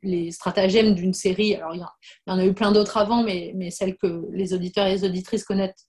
[0.03, 1.55] les stratagèmes d'une série.
[1.55, 4.85] Alors, il y, en a eu plein d'autres avant, mais, mais celle que les auditeurs
[4.85, 5.43] et les auditrices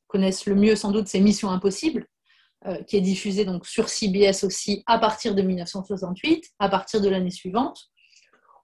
[0.07, 2.07] connaissent le mieux, sans doute, c'est Mission Impossible,
[2.67, 7.09] euh, qui est diffusé donc sur CBS aussi à partir de 1968, à partir de
[7.09, 7.85] l'année suivante,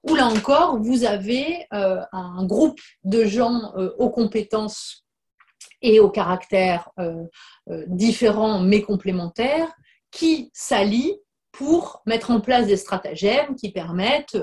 [0.02, 5.07] où là encore, vous avez euh, un groupe de gens euh, aux compétences
[5.80, 6.90] et aux caractères
[7.87, 9.72] différents mais complémentaires
[10.11, 11.20] qui s'allient
[11.52, 14.38] pour mettre en place des stratagèmes qui permettent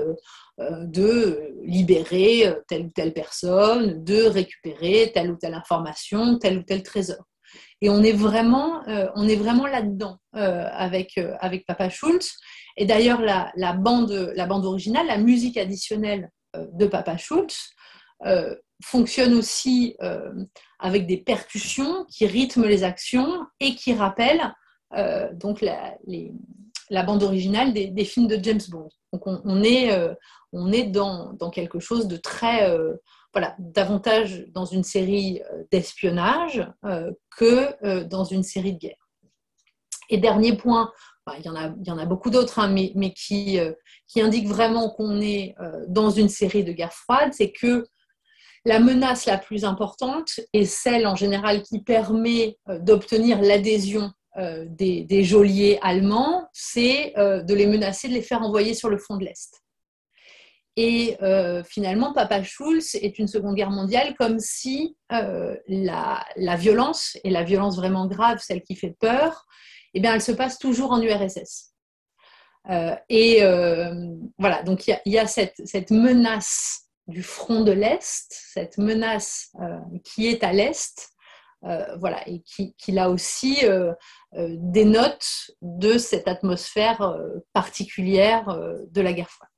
[0.58, 6.82] de libérer telle ou telle personne, de récupérer telle ou telle information, tel ou tel
[6.82, 7.24] trésor.
[7.82, 12.38] Et on est vraiment, euh, on est vraiment là-dedans euh, avec, euh, avec Papa Schultz.
[12.76, 17.70] Et d'ailleurs, la, bande, la bande originale, la musique additionnelle de Papa Schultz,
[18.82, 19.96] fonctionne aussi
[20.78, 24.54] avec des percussions qui rythment les actions et qui rappellent
[25.34, 28.88] donc la, bande originale des, des, films de James Bond.
[29.12, 29.90] Donc on, on est,
[30.52, 32.74] on est dans, dans, quelque chose de très
[33.32, 39.10] voilà, davantage dans une série euh, d'espionnage euh, que euh, dans une série de guerre.
[40.10, 40.92] Et dernier point,
[41.38, 43.58] il, y en a, il y en a beaucoup d'autres, hein, mais, qui,
[44.08, 45.54] qui indiquent vraiment qu'on est
[45.88, 47.86] dans une série de guerre froide, c'est que
[48.66, 55.24] la menace la plus importante est celle en général qui permet d'obtenir l'adhésion des, des,
[55.24, 59.61] geôliers allemands, c'est de les menacer, de les faire envoyer sur le front de l'Est.
[60.76, 66.24] Et euh, finalement, Papa Schulz est une Seconde Guerre mondiale comme si euh, la,
[66.56, 69.46] violence, et la violence vraiment grave, celle qui fait peur,
[69.92, 71.74] eh bien, elle se passe toujours en URSS.
[73.10, 73.42] et
[74.38, 79.52] voilà, donc il y a, cette, menace du front de l'Est, cette menace
[80.04, 81.10] qui est à l'Est,
[81.98, 83.58] voilà, et qui, qui là aussi
[84.32, 87.14] dénote de cette atmosphère
[87.52, 88.58] particulière
[88.90, 89.51] de la guerre froide.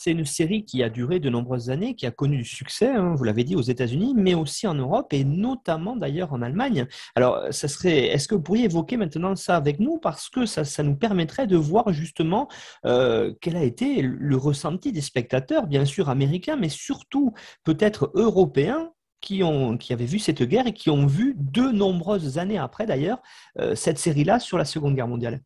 [0.00, 3.16] C'est une série qui a duré de nombreuses années, qui a connu du succès, hein,
[3.16, 6.86] vous l'avez dit, aux États-Unis, mais aussi en Europe et notamment d'ailleurs en Allemagne.
[7.16, 10.82] Alors, ça serait, est-ce que vous pourriez évoquer maintenant ça avec nous parce que ça,
[10.84, 12.46] nous permettrait de voir justement
[12.86, 17.34] euh, quel a été le ressenti des spectateurs, bien sûr américains, mais surtout
[17.64, 22.58] peut-être européens qui, ont, avaient vu cette guerre et qui ont vu de nombreuses années
[22.58, 23.20] après d'ailleurs
[23.58, 25.40] euh, cette série-là sur la Seconde Guerre mondiale?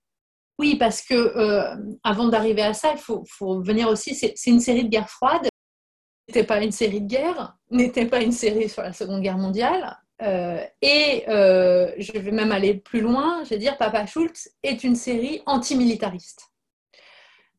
[0.59, 4.15] Oui, parce que euh, avant d'arriver à ça, il faut, venir aussi.
[4.15, 5.49] C'est une série de guerre froide.
[6.29, 9.99] N'était pas une série de guerre, n'était pas une série sur la Seconde Guerre mondiale.
[10.23, 13.43] Euh, et euh, je vais même aller plus loin.
[13.45, 16.49] Je vais dire, Papa Schultz est une série antimilitariste.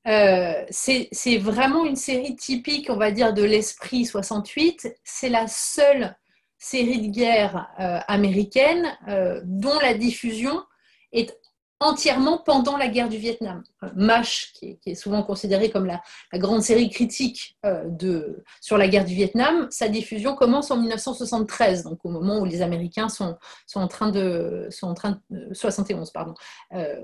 [0.06, 4.96] c'est vraiment une série typique, on va dire, de l'esprit 68.
[5.04, 6.16] C'est la seule
[6.58, 7.70] série de guerre
[8.08, 8.98] américaine
[9.44, 10.64] dont la diffusion
[11.12, 11.38] est
[11.84, 13.62] entièrement pendant la guerre du Vietnam.
[13.96, 16.02] MASH, qui est, souvent considéré comme la,
[16.34, 21.84] grande série critique euh, de, sur la guerre du Vietnam, sa diffusion commence en 1973,
[21.84, 24.68] donc au moment où les Américains sont, sont en train de...
[24.72, 26.34] Sont en train de 71, pardon.
[26.74, 26.96] Euh,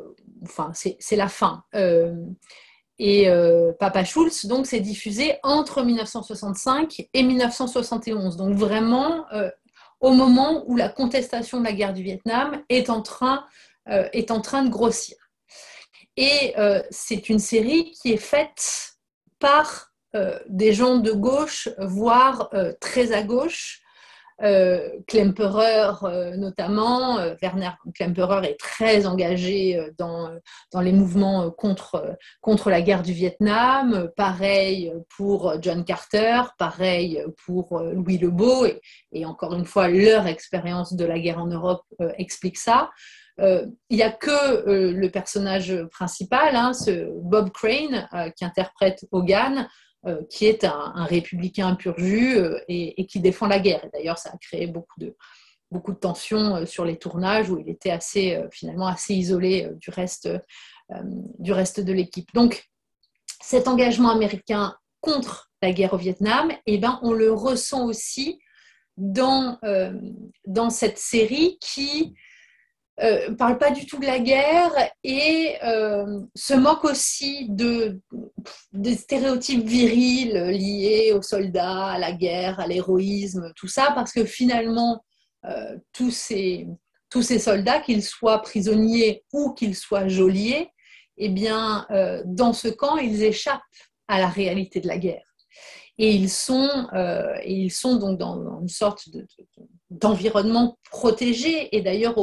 [0.44, 1.64] enfin, c'est la fin.
[1.76, 2.16] Euh,
[2.98, 3.30] et
[3.80, 8.36] Papa Schulz, donc, s'est diffusé entre 1965 et 1971.
[8.36, 9.24] Donc, vraiment,
[10.02, 13.44] au moment où la contestation de la guerre du Vietnam est en train euh,
[13.90, 15.18] est en train de grossir.
[16.18, 18.92] Et euh, c'est une série qui est faite
[19.40, 22.50] par euh, des gens de gauche, voire
[22.82, 23.82] très à gauche,
[25.08, 25.92] Klemperer
[26.38, 27.18] notamment.
[27.42, 30.32] Werner Klemperer est très engagé dans,
[30.72, 34.10] dans les mouvements contre, contre la guerre du Vietnam.
[34.16, 38.66] Pareil pour John Carter, pareil pour Louis Lebeau.
[38.66, 38.80] Et,
[39.12, 41.84] et encore une fois, leur expérience de la guerre en Europe
[42.18, 42.92] explique ça.
[43.42, 48.46] Euh, il n'y a que euh, le personnage principal, hein, ce Bob Crane, euh, qui
[48.46, 49.68] interprète Hogan,
[50.30, 52.38] qui est un, républicain pur jus
[52.70, 53.86] et, qui défend la guerre.
[53.92, 55.14] D'ailleurs, ça a créé beaucoup de,
[55.72, 58.00] beaucoup de tensions sur les tournages où il était
[58.50, 60.30] finalement assez isolé du reste,
[61.38, 62.34] du reste de l'équipe.
[62.34, 62.64] Donc,
[63.42, 68.40] cet engagement américain contre la guerre au Vietnam, eh ben, on le ressent aussi
[68.96, 69.60] dans,
[70.46, 72.16] dans cette série qui
[73.02, 74.74] euh, parle pas du tout de la guerre
[75.06, 78.02] et euh, se moque aussi de,
[78.74, 84.26] des stéréotypes virils liés aux soldats, à la guerre, à l'héroïsme, tout ça, parce que
[84.26, 85.02] finalement,
[85.46, 86.68] euh, tous, ces,
[87.10, 90.70] tous ces soldats, qu'ils soient prisonniers ou qu'ils soient geôliers,
[91.22, 91.86] eh bien,
[92.26, 93.62] dans ce camp, ils échappent
[94.08, 95.26] à la réalité de la guerre.
[95.98, 96.88] Et ils sont,
[97.44, 99.10] et ils sont donc dans, une sorte
[99.90, 101.76] d'environnement protégé.
[101.76, 102.18] Et d'ailleurs,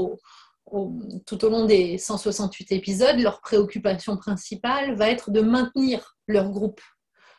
[1.27, 6.81] tout au long des 168 épisodes, leur préoccupation principale va être de maintenir leur groupe,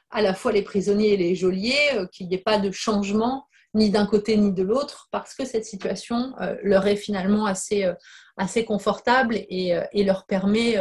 [0.10, 3.48] à la fois les prisonniers et les geôliers, euh, qu'il n'y ait pas de changement
[3.74, 7.84] ni d'un côté ni de l'autre, parce que cette situation euh, leur est finalement assez,
[7.84, 7.94] euh,
[8.38, 10.78] assez confortable et, leur permet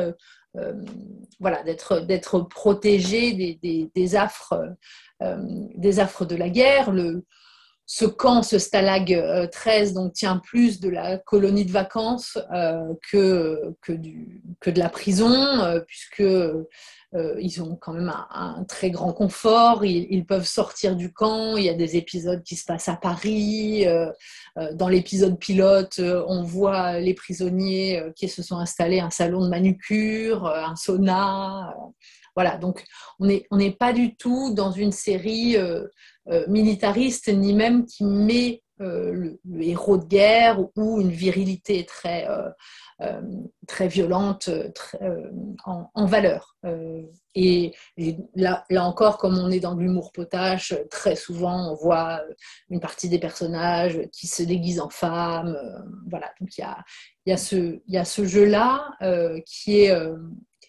[1.39, 3.59] voilà, d'être protégés
[3.95, 4.59] des, affres,
[5.21, 6.93] des affres de la guerre.
[7.87, 12.93] Ce camp, ce stalag 13, euh, donc, tient plus de la colonie de vacances euh,
[13.11, 16.25] que, que, de la prison, euh, puisque
[17.39, 21.71] ils ont quand même un, très grand confort, ils, peuvent sortir du camp, il y
[21.71, 23.87] a des épisodes qui se passent à Paris,
[24.75, 30.47] dans l'épisode pilote, on voit les prisonniers qui se sont installés un salon de manucure,
[30.47, 31.75] un sauna,
[32.37, 32.85] voilà, donc
[33.19, 35.57] on n'est pas du tout dans une série
[36.29, 42.29] euh, militariste, ni même qui met euh, le, héros de guerre ou une virilité très,
[42.29, 43.21] euh,
[43.69, 44.51] très violente
[45.65, 46.57] en, valeur.
[47.37, 47.73] Et,
[48.35, 52.23] là, encore, comme on est dans l'humour potache, très souvent on voit
[52.71, 55.57] une partie des personnages qui se déguisent en femmes.
[56.11, 56.65] voilà, donc il
[57.27, 58.91] y a, ce, jeu-là
[59.47, 59.97] qui, est,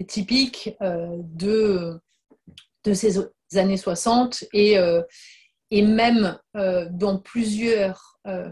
[0.06, 2.00] typique de,
[2.84, 3.18] de ces
[3.56, 4.78] années 60 et,
[5.72, 8.50] et même euh, dans plusieurs, euh,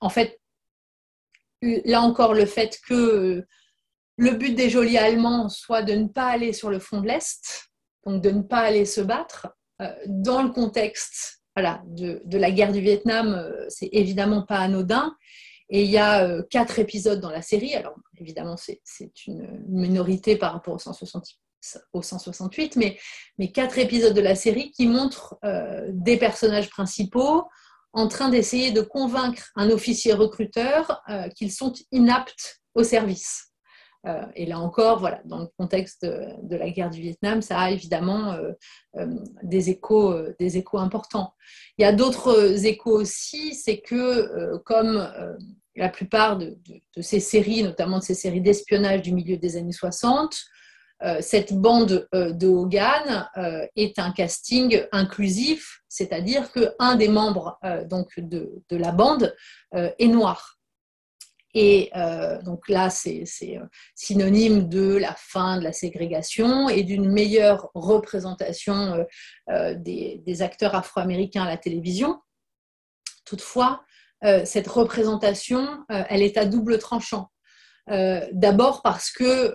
[0.00, 0.40] en fait,
[1.62, 3.44] là encore, le fait que
[4.16, 7.68] le but des jolis Allemands soit de ne pas aller sur le front de l'Est,
[8.04, 9.48] donc de ne pas aller se battre,
[9.82, 15.16] euh, dans le contexte de, de, la guerre du Vietnam, c'est évidemment pas anodin.
[15.68, 17.74] Et il y a quatre épisodes dans la série.
[17.74, 21.38] Alors, évidemment, c'est une minorité par rapport aux 168
[21.92, 22.96] au 168, mais,
[23.38, 25.36] mais quatre épisodes de la série qui montrent
[25.88, 27.48] des personnages principaux
[27.92, 31.02] en train d'essayer de convaincre un officier recruteur
[31.34, 33.50] qu'ils sont inaptes au service.
[34.06, 37.70] Euh, et là encore, voilà, dans le contexte de, la guerre du Vietnam, ça a
[37.70, 38.52] évidemment euh,
[38.96, 39.06] euh,
[39.42, 41.34] des, échos, des échos importants.
[41.78, 45.08] Il y a d'autres échos aussi, c'est que comme
[45.74, 46.56] la plupart de,
[47.00, 50.36] ces séries, notamment de ces séries d'espionnage du milieu des années 60,
[51.20, 53.28] cette bande de Hogan
[53.76, 57.58] est un casting inclusif, c'est-à-dire qu'un des membres
[57.90, 59.34] donc de, la bande
[59.72, 60.55] est noir.
[61.58, 67.10] Et euh, donc là, c'est euh, synonyme de la fin de la ségrégation et d'une
[67.10, 69.06] meilleure représentation
[69.48, 72.20] euh, des, acteurs afro-américains à la télévision.
[73.24, 73.82] Toutefois,
[74.44, 77.30] cette représentation, elle est à double tranchant.
[77.88, 79.54] D'abord parce que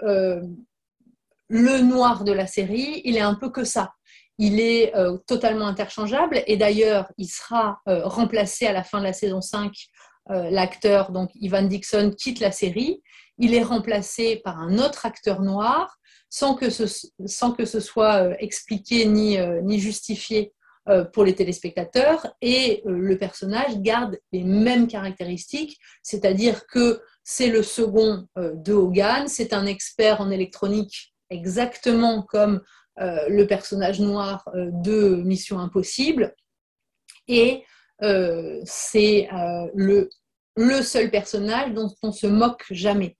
[1.47, 3.93] le noir de la série, il est un peu que ça.
[4.37, 4.93] Il est
[5.27, 9.90] totalement interchangeable et d'ailleurs, il sera remplacé à la fin de la saison 5 euh,
[10.29, 13.01] l'acteur, donc Ivan Dixon, quitte la série.
[13.37, 15.97] Il est remplacé par un autre acteur noir
[16.29, 16.85] sans que ce,
[17.25, 20.53] sans que ce soit euh, expliqué ni, euh, ni justifié
[21.13, 22.25] pour les téléspectateurs.
[22.41, 29.53] Et le personnage garde les mêmes caractéristiques, c'est-à-dire que c'est le second de Hogan, c'est
[29.53, 32.61] un expert en électronique exactement comme
[32.97, 36.33] le personnage noir de Mission Impossible.
[37.27, 37.63] Et
[38.03, 43.17] euh, c'est euh, le, seul personnage dont on se moque jamais.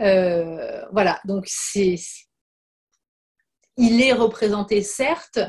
[0.00, 1.96] Euh, voilà, donc c'est,
[3.76, 5.40] il est représenté certes,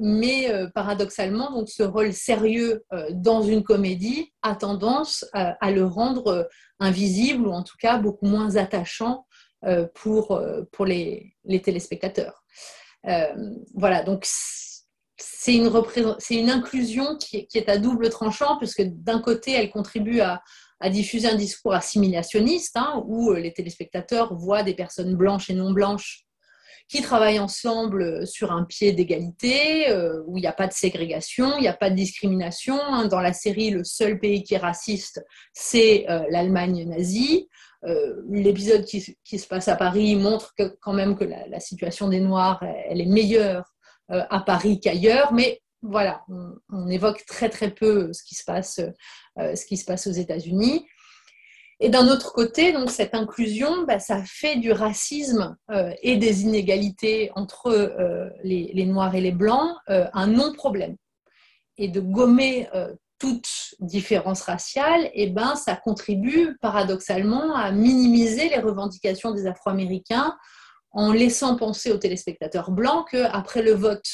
[0.00, 6.48] mais paradoxalement, donc ce rôle sérieux dans une comédie a tendance à, le rendre
[6.80, 9.26] invisible ou en tout cas beaucoup moins attachant
[9.94, 10.40] pour,
[10.72, 12.42] pour les, les téléspectateurs.
[13.74, 14.24] voilà, donc
[15.22, 20.42] c'est une, inclusion qui, est à double tranchant, puisque d'un côté, elle contribue à,
[20.90, 25.70] diffuser un discours assimilationniste, hein, où euh, les téléspectateurs voient des personnes blanches et non
[25.70, 26.24] blanches
[26.88, 31.56] qui travaillent ensemble sur un pied d'égalité, euh, où il n'y a pas de ségrégation,
[31.56, 32.80] il n'y a pas de discrimination.
[32.82, 33.06] Hein.
[33.06, 37.48] Dans la série, le seul pays qui est raciste, c'est euh, l'Allemagne nazie.
[38.28, 43.00] L'épisode qui, se passe à Paris montre quand même que la, situation des Noirs, elle
[43.00, 43.71] est meilleure euh,
[44.12, 46.22] à Paris qu'ailleurs, mais voilà,
[46.70, 48.80] on, évoque très très peu ce qui se passe,
[49.38, 50.86] euh, ce qui se passe aux États-Unis.
[51.80, 56.42] Et d'un autre côté, donc cette inclusion, bah, ça fait du racisme euh, et des
[56.42, 60.96] inégalités entre les, Noirs et les Blancs un non-problème.
[61.78, 62.68] Et de gommer
[63.18, 63.48] toute
[63.80, 70.36] différence raciale, eh ben, ça contribue paradoxalement à minimiser les revendications des Afro-Américains
[70.92, 74.06] en laissant penser aux téléspectateurs blancs qu'après le vote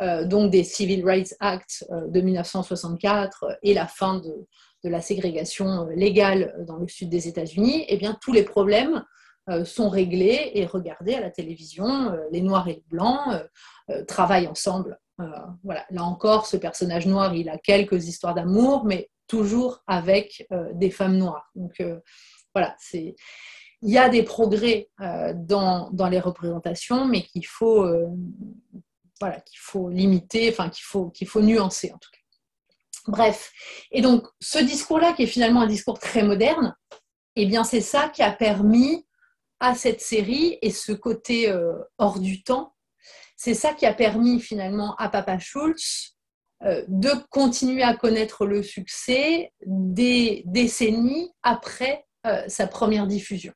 [0.00, 4.46] euh, donc des Civil Rights Act euh, de 1964 et la fin de,
[4.84, 9.04] la ségrégation euh, légale dans le sud des États-Unis, eh bien tous les problèmes
[9.64, 12.12] sont réglés et regardés à la télévision.
[12.30, 13.32] les Noirs et les Blancs
[14.06, 14.98] travaillent ensemble.
[15.64, 15.86] voilà.
[15.88, 21.16] Là encore, ce personnage noir, il a quelques histoires d'amour, mais toujours avec des femmes
[21.16, 21.50] noires.
[21.54, 21.82] Donc
[22.54, 23.16] voilà, c'est
[23.82, 28.06] il y a des progrès euh, dans, les représentations, mais qu'il faut, euh,
[29.20, 32.18] qu'il faut limiter, enfin qu'il faut, qu'il faut nuancer en tout cas.
[33.06, 33.52] Bref,
[33.90, 36.76] et donc ce discours-là, qui est finalement un discours très moderne,
[37.36, 39.06] eh bien c'est ça qui a permis
[39.60, 42.74] à cette série et ce côté euh, hors du temps,
[43.36, 46.16] c'est ça qui a permis finalement à Papa Schultz
[46.88, 52.04] de continuer à connaître le succès des décennies après
[52.48, 53.52] sa première diffusion.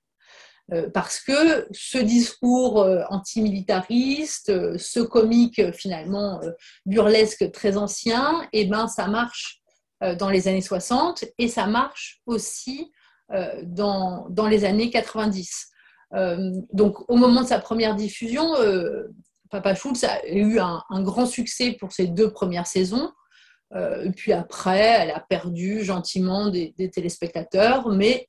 [0.72, 6.40] Euh, parce que ce discours euh, antimilitariste, euh, ce comique finalement
[6.86, 9.58] burlesque très ancien, eh ben, ça marche
[10.18, 12.90] dans les années 60 et ça marche aussi
[13.62, 15.68] dans, dans les années 90.
[16.72, 18.52] donc au moment de sa première diffusion,
[19.48, 23.12] Papa Schultz a eu un, grand succès pour ses deux premières saisons.
[24.16, 28.28] puis après, elle a perdu gentiment des, des téléspectateurs, mais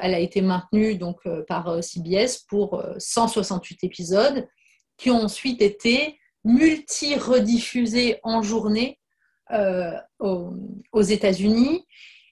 [0.00, 4.48] elle a été maintenue donc, euh, par euh, CBS pour 168 épisodes
[4.96, 8.98] qui ont ensuite été multi-rediffusés en journée
[10.20, 11.86] aux, États-Unis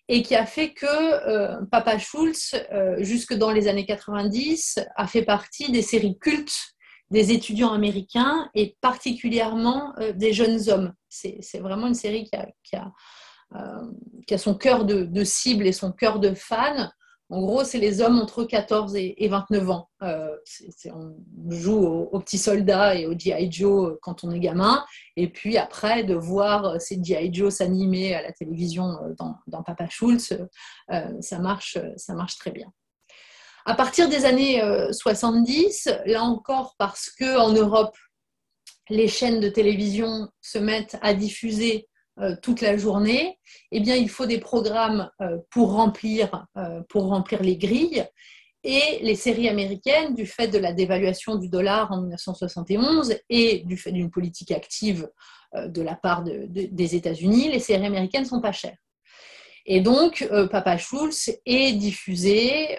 [0.08, 2.54] et qui a fait que Papa Schultz,
[2.98, 6.74] jusque dans les années 90, a fait partie des séries cultes
[7.10, 10.92] des étudiants américains et particulièrement des jeunes hommes.
[11.08, 12.92] C'est vraiment une série qui a,
[14.26, 16.90] qui a son cœur de, cible et son cœur de fan.
[17.28, 19.90] En gros, c'est les hommes entre 14 et, 29 ans.
[20.00, 23.50] on joue aux, petits soldats et aux G.I.
[23.50, 24.84] Joe quand on est gamin.
[25.16, 27.34] Et puis après, de voir ces G.I.
[27.34, 30.34] Joe s'animer à la télévision dans, Papa Schultz,
[31.20, 32.72] ça, marche, ça marche très bien.
[33.64, 34.62] À partir des années
[34.92, 37.96] 70, là encore parce qu'en Europe,
[38.88, 41.95] les chaînes de télévision se mettent à diffuser euh,
[42.42, 43.38] toute la journée,
[43.72, 48.06] eh bien, il faut des programmes euh, pour, remplir, euh, pour remplir les grilles.
[48.64, 53.76] Et les séries américaines, du fait de la dévaluation du dollar en 1971 et du
[53.76, 55.08] fait d'une politique active
[55.54, 58.76] de la part des États-Unis, les séries américaines ne sont pas chères.
[59.66, 62.76] Et donc, Papa Schulz est diffusé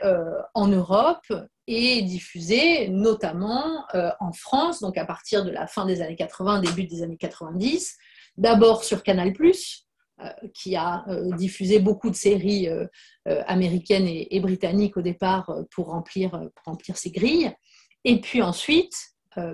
[0.53, 1.25] en Europe
[1.67, 3.85] et diffusé notamment
[4.19, 7.97] en France, donc à partir de la fin des années 80, début des années 90,
[8.37, 9.29] d'abord sur Canal⁇
[10.19, 12.87] euh, qui a euh, diffusé beaucoup de séries euh,
[13.45, 17.51] américaines et, britanniques au départ pour remplir, remplir ses grilles,
[18.03, 18.95] et puis ensuite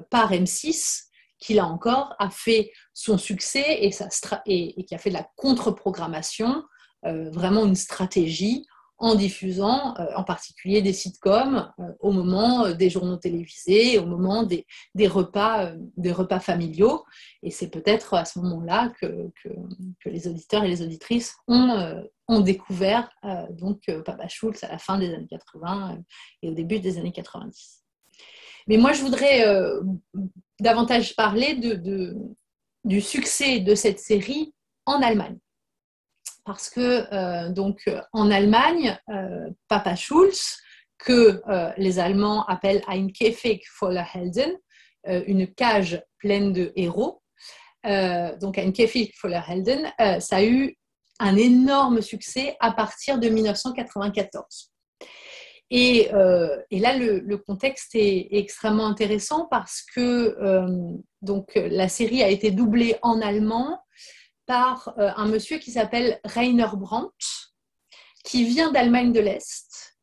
[0.09, 1.07] par M6,
[1.39, 3.89] qui là encore a fait son succès et,
[4.45, 6.63] et qui a fait de la contre-programmation
[7.03, 8.65] vraiment une stratégie
[9.03, 14.05] en diffusant euh, en particulier des sitcoms euh, au moment euh, des journaux télévisés, au
[14.05, 14.65] moment des,
[15.07, 17.03] repas, familiaux.
[17.43, 19.29] Et c'est peut-être à ce moment-là que,
[20.05, 21.99] les auditeurs et les auditrices ont,
[22.39, 23.09] découvert
[23.51, 25.99] donc Papa Schultz à la fin des années 80
[26.41, 27.83] et au début des années 90.
[28.67, 29.45] Mais moi, je voudrais
[30.59, 31.59] davantage parler
[32.83, 34.53] du succès de cette série
[34.85, 35.37] en Allemagne
[36.45, 40.57] parce que euh, donc en Allemagne, euh, Papa Schulz,
[40.97, 44.51] que euh, les Allemands appellent ein Käfig voller Helden,
[45.05, 47.21] une cage pleine de héros,
[47.83, 49.91] donc ein Käfig voller Helden,
[50.21, 50.77] ça a eu
[51.19, 54.71] un énorme succès à partir de 1994.
[55.69, 60.37] Et, là, le, contexte est, extrêmement intéressant parce que
[61.21, 63.77] donc, la série a été doublée en allemand
[64.45, 67.13] par euh, un monsieur qui s'appelle Rainer Brandt,
[68.23, 69.97] qui vient d'Allemagne de l'Est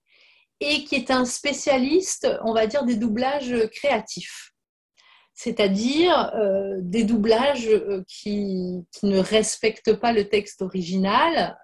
[0.60, 4.52] et qui est un spécialiste, on va dire, des doublages créatifs.
[5.32, 11.56] C'est-à-dire euh, des doublages euh, qui, ne respectent pas le texte original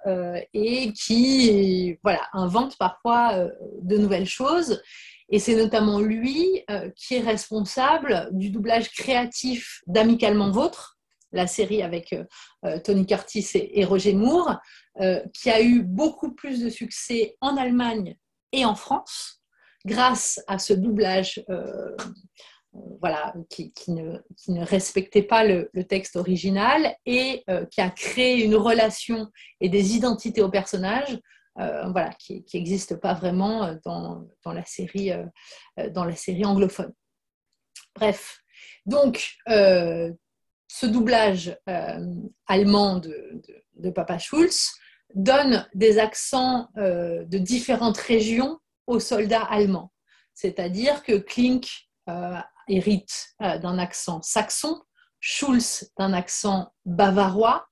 [0.54, 3.46] et qui voilà, inventent parfois
[3.82, 4.82] de nouvelles choses.
[5.28, 6.64] Et c'est notamment lui
[6.94, 10.95] qui est responsable du doublage créatif d'Amicalement Vôtre,
[11.36, 12.24] la série avec euh,
[12.64, 14.56] euh, Tony Curtis et, Roger Moore,
[15.00, 18.16] euh, qui a eu beaucoup plus de succès en Allemagne
[18.52, 19.40] et en France
[19.84, 21.44] grâce à ce doublage
[23.00, 29.30] voilà, qui, ne, respectait pas le, texte original et qui a créé une relation
[29.60, 31.20] et des identités aux personnages
[31.54, 35.12] voilà, qui n'existent pas vraiment dans, la série,
[35.92, 36.92] dans la série anglophone.
[37.94, 38.40] Bref,
[38.86, 39.36] donc
[40.68, 42.00] ce doublage euh,
[42.46, 44.72] allemand de, Papa Schulz
[45.14, 49.92] donne des accents euh, de différentes régions aux soldats allemands.
[50.34, 51.68] C'est-à-dire que Klink
[52.08, 52.38] euh,
[52.68, 54.82] hérite d'un accent saxon,
[55.20, 57.66] Schulz d'un accent bavarois,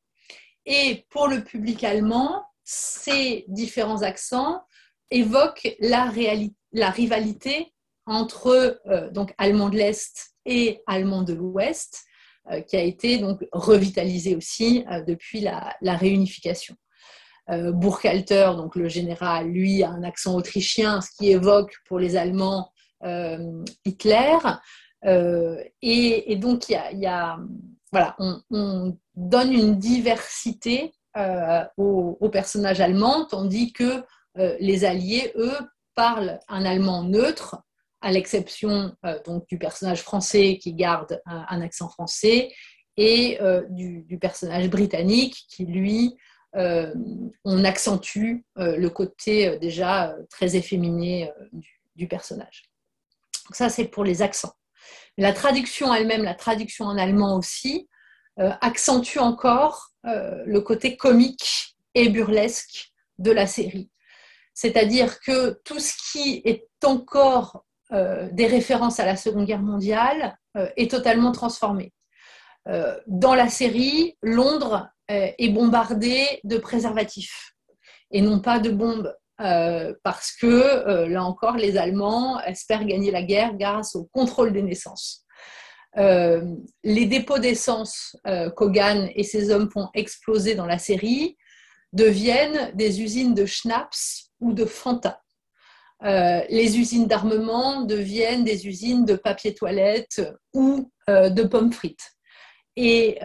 [0.66, 4.62] et pour le public allemand, ces différents accents
[5.10, 6.04] évoquent la,
[6.90, 7.74] rivalité
[8.06, 8.80] entre
[9.12, 12.06] donc allemand de l'Est et allemand de l'Ouest,
[12.66, 16.76] qui a été donc revitalisé aussi euh, depuis la, réunification.
[17.50, 22.16] Euh, Burkhalter, donc le général, lui, a un accent autrichien, ce qui évoque pour les
[22.16, 22.70] Allemands
[23.84, 24.38] Hitler.
[25.82, 27.38] Et, donc, il y a,
[27.92, 30.94] voilà, on, donne une diversité
[31.76, 34.02] aux, personnages allemands, tandis que
[34.36, 35.58] les Alliés, eux,
[35.94, 37.56] parlent un allemand neutre,
[38.04, 42.52] à l'exception euh, donc du personnage français qui garde un, accent français
[42.98, 46.14] et euh, du, personnage britannique qui lui
[46.54, 46.94] euh,
[47.44, 51.32] on accentue le côté déjà très efféminé
[51.96, 52.64] du, personnage.
[53.50, 54.52] ça c'est pour les accents.
[55.16, 57.88] La traduction elle-même, la traduction en allemand aussi,
[58.36, 63.90] accentue encore le côté comique et burlesque de la série.
[64.52, 67.64] C'est-à-dire que tout ce qui est encore
[68.32, 71.92] des références à la Seconde Guerre mondiale euh, est totalement transformée.
[72.68, 77.52] Euh, dans la série, Londres est bombardée de préservatifs
[78.10, 79.14] et non pas de bombes.
[79.36, 85.26] parce que, là encore, les Allemands espèrent gagner la guerre grâce au contrôle des naissances.
[85.94, 88.16] les dépôts d'essence
[88.56, 91.36] qu'Hogan et ses hommes font exploser dans la série
[91.92, 95.20] deviennent des usines de schnapps ou de Fanta.
[96.04, 102.12] Les usines d'armement deviennent des usines de papier toilette ou de pommes frites.
[102.76, 103.18] Et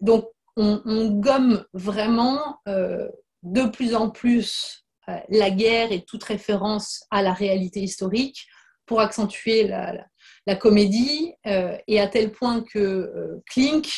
[0.00, 0.26] donc,
[0.56, 4.84] on, gomme vraiment de plus en plus
[5.28, 8.46] la guerre et toute référence à la réalité historique
[8.86, 13.90] pour accentuer la, comédie, euh, et à tel point que euh, Klink,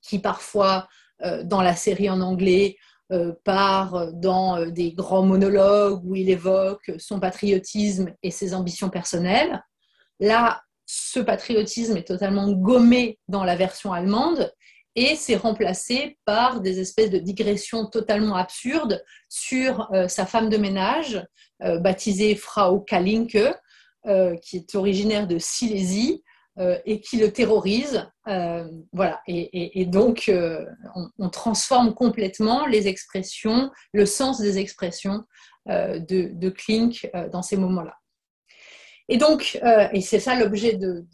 [0.00, 0.88] qui parfois
[1.22, 2.76] euh, dans la série en anglais
[3.44, 9.62] part dans des grands monologues où il évoque son patriotisme et ses ambitions personnelles,
[10.20, 14.52] là, ce patriotisme est totalement gommé dans la version allemande
[14.94, 21.24] et c'est remplacé par des espèces de digressions totalement absurdes sur sa femme de ménage,
[21.60, 23.38] baptisée Frau Kalinke,
[24.06, 26.29] euh, qui est originaire de Silésie euh,
[26.84, 28.08] et qui le terrorise.
[28.28, 29.20] Euh, voilà.
[29.26, 30.30] Et, donc,
[31.18, 35.24] on, transforme complètement les expressions, le sens des expressions
[35.66, 37.94] de, de, Klink dans ces moments-là.
[39.08, 39.60] Et donc,
[39.92, 41.06] et c'est ça l'objet de,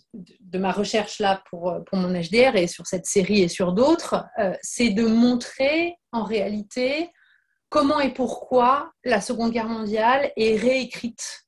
[0.54, 4.24] ma recherche là pour, mon HDR et sur cette série et sur d'autres,
[4.62, 7.10] c'est de montrer en réalité
[7.68, 11.46] comment et pourquoi la Seconde Guerre mondiale est réécrite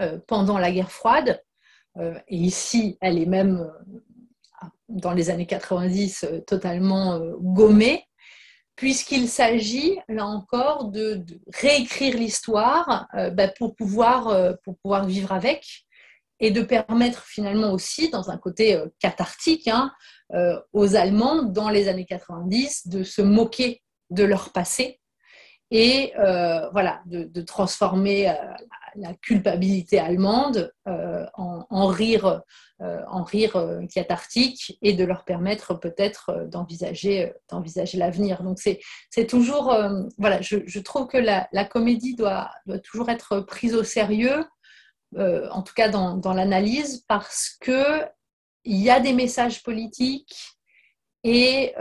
[0.00, 1.42] euh, pendant la guerre froide.
[1.98, 8.04] Euh, et ici, elle est même, euh, dans les années 90, totalement gommée,
[8.76, 11.24] puisqu'il s'agit, là encore, de,
[11.54, 15.86] réécrire l'histoire bah, pour, pouvoir, pour pouvoir vivre avec
[16.40, 19.92] et de permettre finalement aussi, dans un côté cathartique, hein,
[20.72, 25.00] aux Allemands, dans les années 90, de se moquer de leur passé
[25.74, 26.12] et
[26.72, 28.32] voilà, de, transformer
[28.96, 32.42] la culpabilité allemande euh, en, rire,
[32.80, 38.42] euh, en rire euh, cathartique et de leur permettre peut-être d'envisager, d'envisager l'avenir.
[38.42, 39.74] Donc c'est toujours,
[40.18, 44.44] voilà, je, trouve que la, comédie doit, doit, toujours être prise au sérieux,
[45.16, 48.04] en tout cas dans, dans l'analyse, parce que
[48.64, 50.56] il y a des messages politiques
[51.24, 51.74] et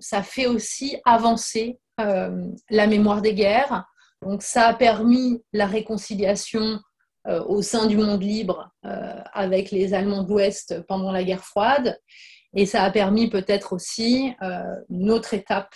[0.00, 3.86] ça fait aussi avancer la mémoire des guerres
[4.24, 6.80] donc ça a permis la réconciliation
[7.26, 11.44] euh, au sein du monde libre euh, avec les Allemands de l'Ouest pendant la guerre
[11.44, 11.98] froide.
[12.56, 15.74] Et ça a permis peut-être aussi euh, une autre étape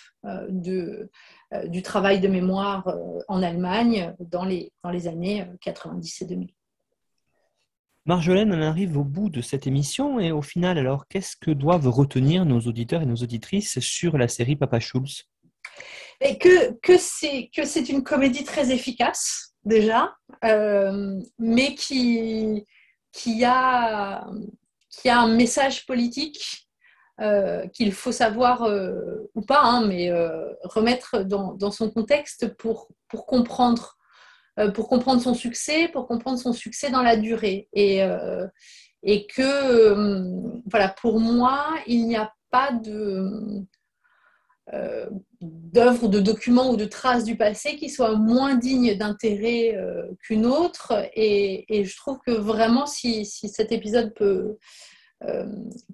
[0.48, 2.86] du travail de mémoire
[3.26, 6.48] en Allemagne dans les, dans les années 90 et 2000.
[8.06, 11.88] Marjolaine, on arrive au bout de cette émission et au final, alors, qu'est-ce que doivent
[11.88, 15.26] retenir nos auditeurs et nos auditrices sur la série Papa Schulz?
[16.20, 20.14] Et que, que c'est une comédie très efficace, déjà,
[20.44, 22.66] euh, mais qui,
[23.12, 24.26] qui, a,
[24.90, 26.68] qui a un message politique
[27.20, 30.10] euh, qu'il faut savoir euh, ou pas, hein, mais
[30.64, 33.96] remettre dans, dans, son contexte pour, pour, comprendre,
[34.74, 37.68] pour comprendre son succès, pour comprendre son succès dans la durée.
[37.72, 38.00] Et,
[39.04, 43.64] et que, voilà, pour moi, il n'y a pas de
[44.74, 45.06] euh,
[45.40, 50.44] d'œuvres, de documents ou de traces du passé qui soient moins dignes d'intérêt euh, qu'une
[50.44, 51.08] autre.
[51.14, 54.58] Et, je trouve que vraiment, si, cet épisode peut,
[55.24, 55.46] euh,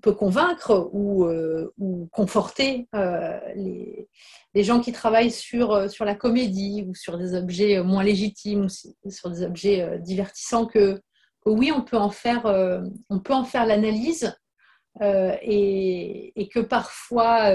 [0.03, 1.29] peut convaincre ou,
[1.79, 2.89] ou conforter
[3.55, 4.09] les,
[4.55, 8.67] les, gens qui travaillent sur, sur la comédie ou sur des objets moins légitimes,
[9.05, 11.01] ou sur des objets divertissants, que,
[11.47, 12.47] oui, on peut en faire,
[13.11, 14.35] on peut en faire l'analyse.
[15.03, 17.53] Et, que parfois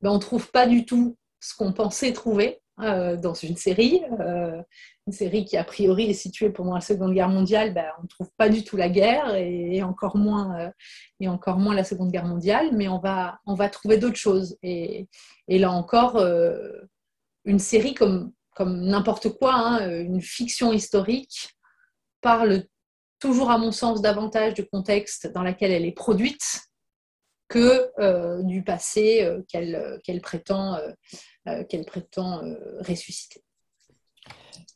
[0.00, 4.00] ben, on ne trouve pas du tout ce qu'on pensait trouver euh, dans une série.
[4.20, 4.62] Euh,
[5.06, 8.08] une série qui, a priori, est située pendant la Seconde Guerre mondiale, ben, on ne
[8.08, 10.70] trouve pas du tout la guerre et, encore, moins, euh,
[11.18, 13.38] et encore moins la Seconde Guerre mondiale, mais on va,
[13.70, 14.56] trouver d'autres choses.
[14.62, 15.08] Et,
[15.48, 16.24] là encore,
[17.44, 21.50] une série comme, comme n'importe quoi, hein, une fiction historique,
[22.20, 22.64] parle
[23.18, 26.69] toujours, à mon sens, davantage du contexte dans lequel elle est produite
[27.50, 29.42] que euh, du passé euh,
[31.48, 32.40] euh, qu'elle prétend
[32.78, 33.42] ressusciter.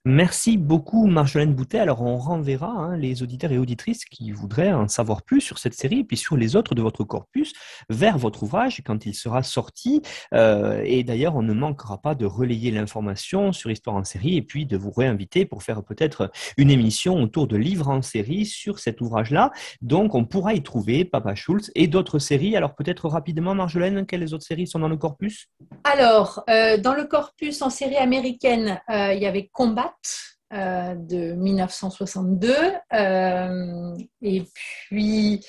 [0.07, 1.79] Merci beaucoup Marjolaine Boutet.
[1.79, 5.72] Alors on renverra hein, les auditeurs et auditrices qui voudraient en savoir plus sur cette
[5.72, 7.55] série et puis sur les autres de votre corpus
[7.89, 10.03] vers votre ouvrage quand il sera sorti.
[10.35, 14.43] Euh, et d'ailleurs on ne manquera pas de relayer l'information sur Histoire en série et
[14.43, 18.81] puis de vous réinviter pour faire peut-être une émission autour de livres en série sur
[18.81, 19.53] cet ouvrage-là.
[19.81, 22.59] Donc on pourra y trouver Papa Schultz et d'autres séries.
[22.59, 25.49] Alors peut-être rapidement Marjolaine, quelles autres séries sont dans le corpus?
[25.85, 29.49] Alors euh, dans le corpus en série américaine, euh, il y avait
[30.53, 32.55] Euh, de 1962.
[32.93, 35.45] Euh, et puis,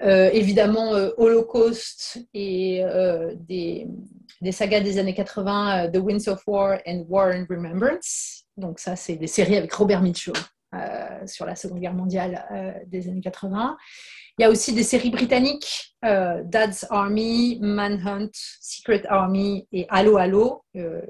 [0.00, 2.82] évidemment, Holocaust et
[3.36, 3.86] des,
[4.50, 8.44] sagas des années 80, The Winds of War and War and Remembrance.
[8.56, 10.34] Donc ça, c'est des séries avec Robert Mitchell
[11.26, 13.76] sur la Seconde Guerre mondiale des années 80.
[14.38, 20.16] Il y a aussi des séries britanniques, euh, Dad's Army, Manhunt, Secret Army et Allo
[20.16, 21.02] Allo, euh,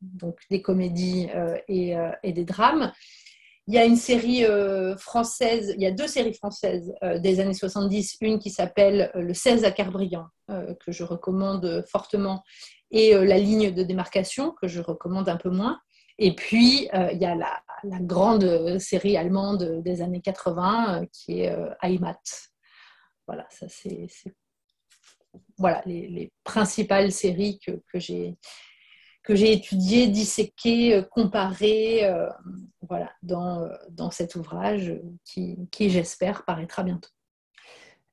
[0.00, 2.92] donc des comédies euh, et, des drames.
[3.66, 4.44] Il y a une série
[4.98, 9.64] française, il y a deux séries françaises des années 70, une qui s'appelle Le 16
[9.64, 12.42] à Kerbriand, que je recommande fortement,
[12.90, 15.78] et La ligne de démarcation, que je recommande un peu moins.
[16.18, 17.62] Et puis, il y a la,
[18.00, 22.18] grande série allemande des années 80 qui est Heimat,
[23.30, 24.08] voilà, ça c'est
[25.56, 28.36] voilà les, principales séries que, que j'ai
[29.22, 32.28] que j'ai étudiées, disséquées, euh, comparées, euh,
[32.88, 34.94] voilà, dans, dans cet ouvrage
[35.24, 37.10] qui j'espère paraîtra bientôt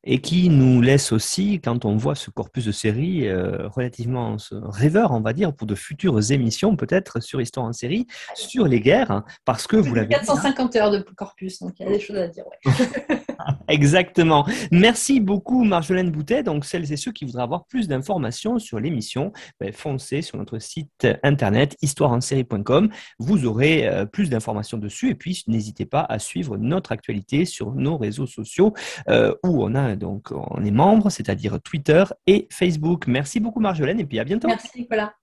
[0.09, 5.11] et qui nous laisse aussi, quand on voit ce corpus de séries euh, relativement rêveur,
[5.11, 9.11] on va dire, pour de futures émissions, peut-être sur Histoire en série, sur les guerres,
[9.11, 12.15] hein, parce que vous l'avez 450 heures de corpus, donc il y a des choses
[12.15, 12.45] à dire.
[13.67, 14.45] Exactement.
[14.71, 16.43] Merci beaucoup, Marjolaine Boutet.
[16.43, 20.59] Donc, celles et ceux qui voudraient avoir plus d'informations sur l'émission, ben, foncez sur notre
[20.59, 22.89] site internet histoireensérie.com.
[23.19, 25.09] Vous aurez euh, plus d'informations dessus.
[25.09, 28.73] Et puis, n'hésitez pas à suivre notre actualité sur nos réseaux sociaux
[29.09, 33.07] euh, où on a donc on est membre, c'est-à-dire Twitter et Facebook.
[33.07, 34.47] Merci beaucoup Marjolaine et puis à bientôt.
[34.47, 35.13] Merci Nicolas.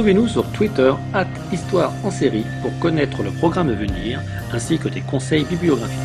[0.00, 4.88] Retrouvez-nous sur Twitter, at Histoire en série, pour connaître le programme à venir, ainsi que
[4.88, 5.98] des conseils bibliographiques.